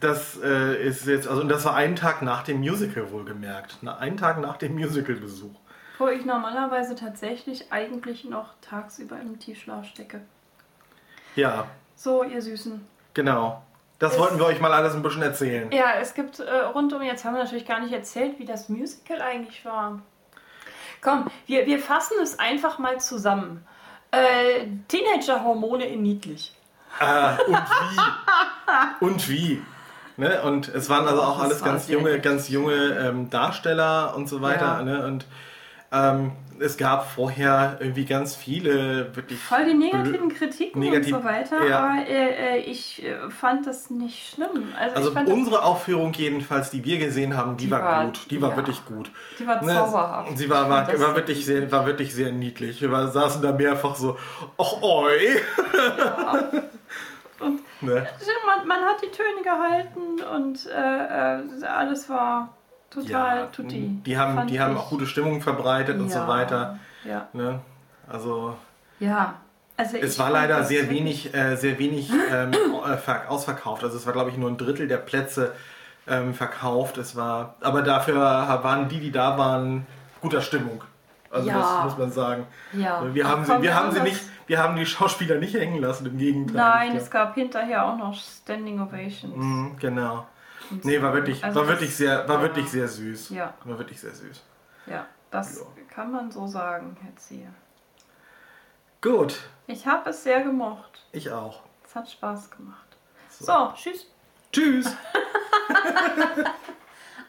das 0.00 0.38
äh, 0.42 0.82
ist 0.86 1.06
jetzt, 1.06 1.28
also 1.28 1.40
und 1.40 1.48
das 1.48 1.64
war 1.64 1.74
einen 1.74 1.96
Tag 1.96 2.22
nach 2.22 2.42
dem 2.42 2.60
Musical 2.60 3.10
wohlgemerkt. 3.10 3.78
Na, 3.82 3.98
einen 3.98 4.16
Tag 4.16 4.40
nach 4.40 4.56
dem 4.56 4.74
Musical-Besuch. 4.74 5.54
Wo 5.98 6.08
ich 6.08 6.24
normalerweise 6.24 6.94
tatsächlich 6.96 7.72
eigentlich 7.72 8.24
noch 8.24 8.48
tagsüber 8.60 9.16
im 9.20 9.38
Tiefschlaf 9.38 9.86
stecke. 9.86 10.20
Ja, 11.36 11.66
So, 11.96 12.22
ihr 12.24 12.42
Süßen. 12.42 12.84
genau. 13.14 13.62
Das 14.00 14.14
Es- 14.14 14.18
wollten 14.18 14.38
wir 14.38 14.46
euch 14.46 14.60
mal 14.60 14.72
alles 14.72 14.94
ein 14.94 15.02
bisschen 15.02 15.22
erzählen. 15.22 15.70
Ja, 15.72 15.94
es 16.00 16.14
gibt 16.14 16.40
äh, 16.40 16.50
rundum, 16.60 17.00
jetzt 17.02 17.24
haben 17.24 17.34
wir 17.34 17.42
natürlich 17.44 17.66
gar 17.66 17.80
nicht 17.80 17.92
erzählt, 17.92 18.38
wie 18.40 18.44
das 18.44 18.68
Musical 18.68 19.22
eigentlich 19.22 19.64
war. 19.64 20.00
Komm, 21.00 21.26
wir, 21.46 21.66
wir 21.66 21.78
fassen 21.78 22.14
es 22.22 22.38
einfach 22.38 22.78
mal 22.78 22.98
zusammen. 23.00 23.64
Äh, 24.10 24.66
Teenager-Hormone 24.88 25.86
in 25.86 26.02
niedlich. 26.02 26.54
Ah, 26.98 27.36
und 27.46 27.52
wie? 29.00 29.04
und 29.04 29.28
wie? 29.28 29.62
Ne? 30.16 30.42
Und 30.42 30.68
es 30.68 30.88
waren 30.88 31.06
also 31.08 31.22
auch 31.22 31.38
Das 31.38 31.44
alles 31.46 31.64
ganz 31.64 31.88
junge, 31.88 32.20
ganz 32.20 32.48
junge 32.48 32.74
ähm, 32.98 33.30
Darsteller 33.30 34.14
und 34.16 34.28
so 34.28 34.40
weiter. 34.42 34.76
Ja. 34.78 34.82
Ne? 34.82 35.04
Und 35.06 35.26
Ähm, 35.94 36.32
es 36.60 36.76
gab 36.76 37.10
vorher 37.10 37.78
irgendwie 37.80 38.04
ganz 38.04 38.36
viele 38.36 39.14
wirklich. 39.14 39.38
Voll 39.40 39.64
die 39.66 39.74
negativen 39.74 40.28
Kritiken 40.28 40.80
Negativ- 40.80 41.14
und 41.14 41.22
so 41.22 41.28
weiter, 41.28 41.66
ja. 41.66 41.78
aber 41.80 42.08
äh, 42.08 42.58
äh, 42.58 42.58
ich 42.60 43.04
äh, 43.04 43.30
fand 43.30 43.66
das 43.66 43.90
nicht 43.90 44.30
schlimm. 44.34 44.72
Also, 44.78 45.12
Also 45.14 45.32
unsere 45.32 45.62
Aufführung 45.62 46.12
jedenfalls, 46.12 46.70
die 46.70 46.84
wir 46.84 46.98
gesehen 46.98 47.36
haben, 47.36 47.56
die, 47.56 47.66
Die 47.66 47.70
war, 47.70 47.82
war- 47.82 48.04
gut. 48.06 48.20
Die 48.30 48.40
war 48.40 48.50
ja. 48.50 48.56
wirklich 48.56 48.84
gut. 48.84 49.10
die 49.38 49.46
war 49.46 49.62
Ne, 49.64 49.74
zauberhaft. 49.74 50.38
Sie 50.38 50.48
war, 50.48 50.68
war, 50.70 50.86
war, 51.00 51.16
wirklich 51.16 51.44
sehr, 51.44 51.70
war 51.72 51.86
wirklich 51.86 52.14
sehr 52.14 52.32
niedlich. 52.32 52.80
Wir 52.80 52.90
war, 52.90 53.08
saßen 53.08 53.42
da 53.42 53.52
mehrfach 53.52 53.96
so, 53.96 54.16
ach 54.58 54.82
oi. 54.82 55.18
Und 57.40 57.60
ne? 57.82 58.06
man, 58.46 58.66
man 58.66 58.80
hat 58.84 59.02
die 59.02 59.10
Töne 59.10 59.42
gehalten 59.42 60.22
und 60.34 60.66
äh, 60.66 61.40
äh, 61.62 61.66
alles 61.66 62.08
war 62.08 62.56
total 62.94 63.48
tutti. 63.52 64.00
Die 64.06 64.16
haben, 64.18 64.46
die 64.46 64.60
haben 64.60 64.76
auch 64.76 64.88
gute 64.90 65.06
Stimmung 65.06 65.40
verbreitet 65.42 65.98
und 65.98 66.08
so 66.10 66.20
Ja, 66.20 66.28
weiter. 66.28 66.78
Ja, 67.04 67.28
Ne? 67.32 67.60
Also 68.08 68.56
ja. 69.00 69.34
Also 69.76 69.96
es 69.96 70.18
war 70.20 70.30
leider 70.30 70.62
sehr 70.62 70.88
wenig, 70.88 71.34
äh, 71.34 71.56
sehr 71.56 71.78
wenig 71.80 72.08
ähm, 72.32 72.52
äh, 72.52 72.96
ver- 72.96 73.28
ausverkauft. 73.28 73.82
Also 73.82 73.96
es 73.96 74.06
war 74.06 74.12
glaube 74.12 74.30
ich 74.30 74.36
nur 74.36 74.48
ein 74.48 74.56
Drittel 74.56 74.86
der 74.86 74.98
Plätze 74.98 75.52
ähm, 76.06 76.32
verkauft. 76.34 76.96
Es 76.98 77.16
war, 77.16 77.56
aber 77.60 77.82
dafür 77.82 78.20
waren 78.20 78.88
die, 78.88 79.00
die 79.00 79.10
da 79.10 79.36
waren, 79.36 79.86
guter 80.20 80.40
Stimmung. 80.42 80.82
Also 81.30 81.48
Ja. 81.48 81.58
das 81.58 81.84
muss 81.84 81.98
man 81.98 82.12
sagen. 82.12 82.46
Ja. 82.72 83.02
Wir 83.12 83.26
haben, 83.28 83.44
sie, 83.44 83.62
wir 83.62 83.74
haben 83.74 83.90
sie 83.90 84.00
nicht, 84.02 84.20
wir 84.46 84.62
haben 84.62 84.76
die 84.76 84.86
Schauspieler 84.86 85.36
nicht 85.38 85.54
hängen 85.54 85.80
lassen, 85.80 86.06
im 86.06 86.18
Gegenteil. 86.18 86.56
Nein, 86.56 86.96
es 86.96 87.10
gab 87.10 87.34
hinterher 87.34 87.84
auch 87.86 87.96
noch 87.96 88.14
Standing 88.14 88.80
Ovations. 88.80 89.34
Mhm, 89.34 89.76
genau. 89.80 90.24
Und 90.70 90.84
Nee, 90.84 91.00
war 91.02 91.12
wirklich, 91.14 91.42
Also 91.44 91.60
war 91.60 91.68
wirklich 91.68 91.94
sehr, 91.96 92.28
war 92.28 92.36
ja. 92.36 92.42
wirklich 92.42 92.68
sehr 92.70 92.88
süß. 92.88 93.30
Ja. 93.30 93.54
War 93.64 93.78
wirklich 93.78 94.00
sehr 94.00 94.14
süß. 94.14 94.42
Ja, 94.86 95.06
das 95.30 95.58
Ja. 95.60 95.66
kann 95.88 96.10
man 96.12 96.30
so 96.30 96.46
sagen, 96.46 96.96
Herr 97.02 97.14
Zier. 97.16 97.52
Gut, 99.00 99.40
Ich 99.66 99.86
habe 99.86 100.10
es 100.10 100.22
sehr 100.24 100.42
gemocht. 100.42 101.02
ich 101.12 101.30
auch. 101.30 101.62
Es 101.86 101.94
hat 101.94 102.10
Spaß 102.10 102.50
gemacht. 102.50 102.86
So. 103.30 103.44
So, 103.46 103.72
tschüss. 103.76 104.06
Tschüss. 104.52 104.86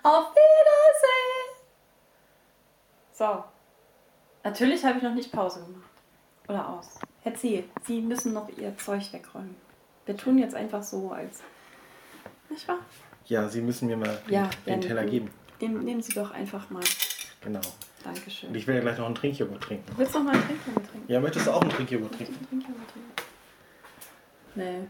Auf 0.03 0.31
Wiedersehen. 0.31 1.55
So. 3.13 3.43
Natürlich 4.43 4.85
habe 4.85 4.97
ich 4.97 5.03
noch 5.03 5.13
nicht 5.13 5.31
Pause 5.31 5.61
gemacht. 5.63 5.89
Oder 6.47 6.67
aus. 6.69 6.99
Herr 7.21 7.33
Ziel, 7.35 7.67
Sie 7.83 8.01
müssen 8.01 8.33
noch 8.33 8.47
Ihr 8.49 8.77
Zeug 8.77 9.11
wegräumen. 9.11 9.55
Wir 10.05 10.15
tun 10.15 10.37
jetzt 10.37 10.53
einfach 10.53 10.83
so, 10.83 11.11
als. 11.11 11.41
Nicht 12.49 12.67
wahr? 12.67 12.77
Ja, 13.27 13.47
Sie 13.49 13.61
müssen 13.61 13.87
mir 13.87 13.97
mal 13.97 14.21
den, 14.27 14.33
Ja, 14.33 14.49
den 14.65 14.81
Teller 14.81 15.05
geben. 15.05 15.29
Den 15.61 15.83
nehmen 15.83 16.01
Sie 16.01 16.13
doch 16.13 16.31
einfach 16.31 16.69
mal. 16.69 16.83
Genau. 17.41 17.61
Dankeschön. 18.03 18.49
Und 18.49 18.55
ich 18.55 18.67
werde 18.67 18.81
gleich 18.81 18.97
noch 18.97 19.05
einen 19.07 19.15
Trinkjoghurt 19.15 19.61
trinken. 19.61 19.91
Willst 19.97 20.13
du 20.13 20.19
noch 20.19 20.25
mal 20.25 20.33
einen 20.35 20.43
Trinkjoghurt 20.45 20.89
trinken? 20.91 21.11
Ja, 21.11 21.19
möchtest 21.19 21.47
du 21.47 21.51
auch 21.51 21.61
einen 21.61 21.71
Trinkjoghurt 21.71 22.11
trinken? 22.15 22.35
einen 22.35 22.47
Trinkjoghurt 22.49 22.91
trinken? 22.91 23.11
Nee, 24.55 24.87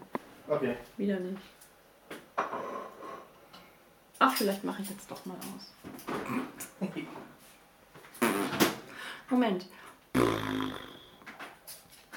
Okay. 0.48 0.76
wieder 0.98 1.19
nicht. 1.19 1.41
Ach, 4.19 4.34
vielleicht 4.36 4.63
mache 4.63 4.82
ich 4.82 4.89
jetzt 4.89 5.10
doch 5.10 5.26
mal 5.26 5.36
aus. 5.38 5.74
Moment. 9.30 9.65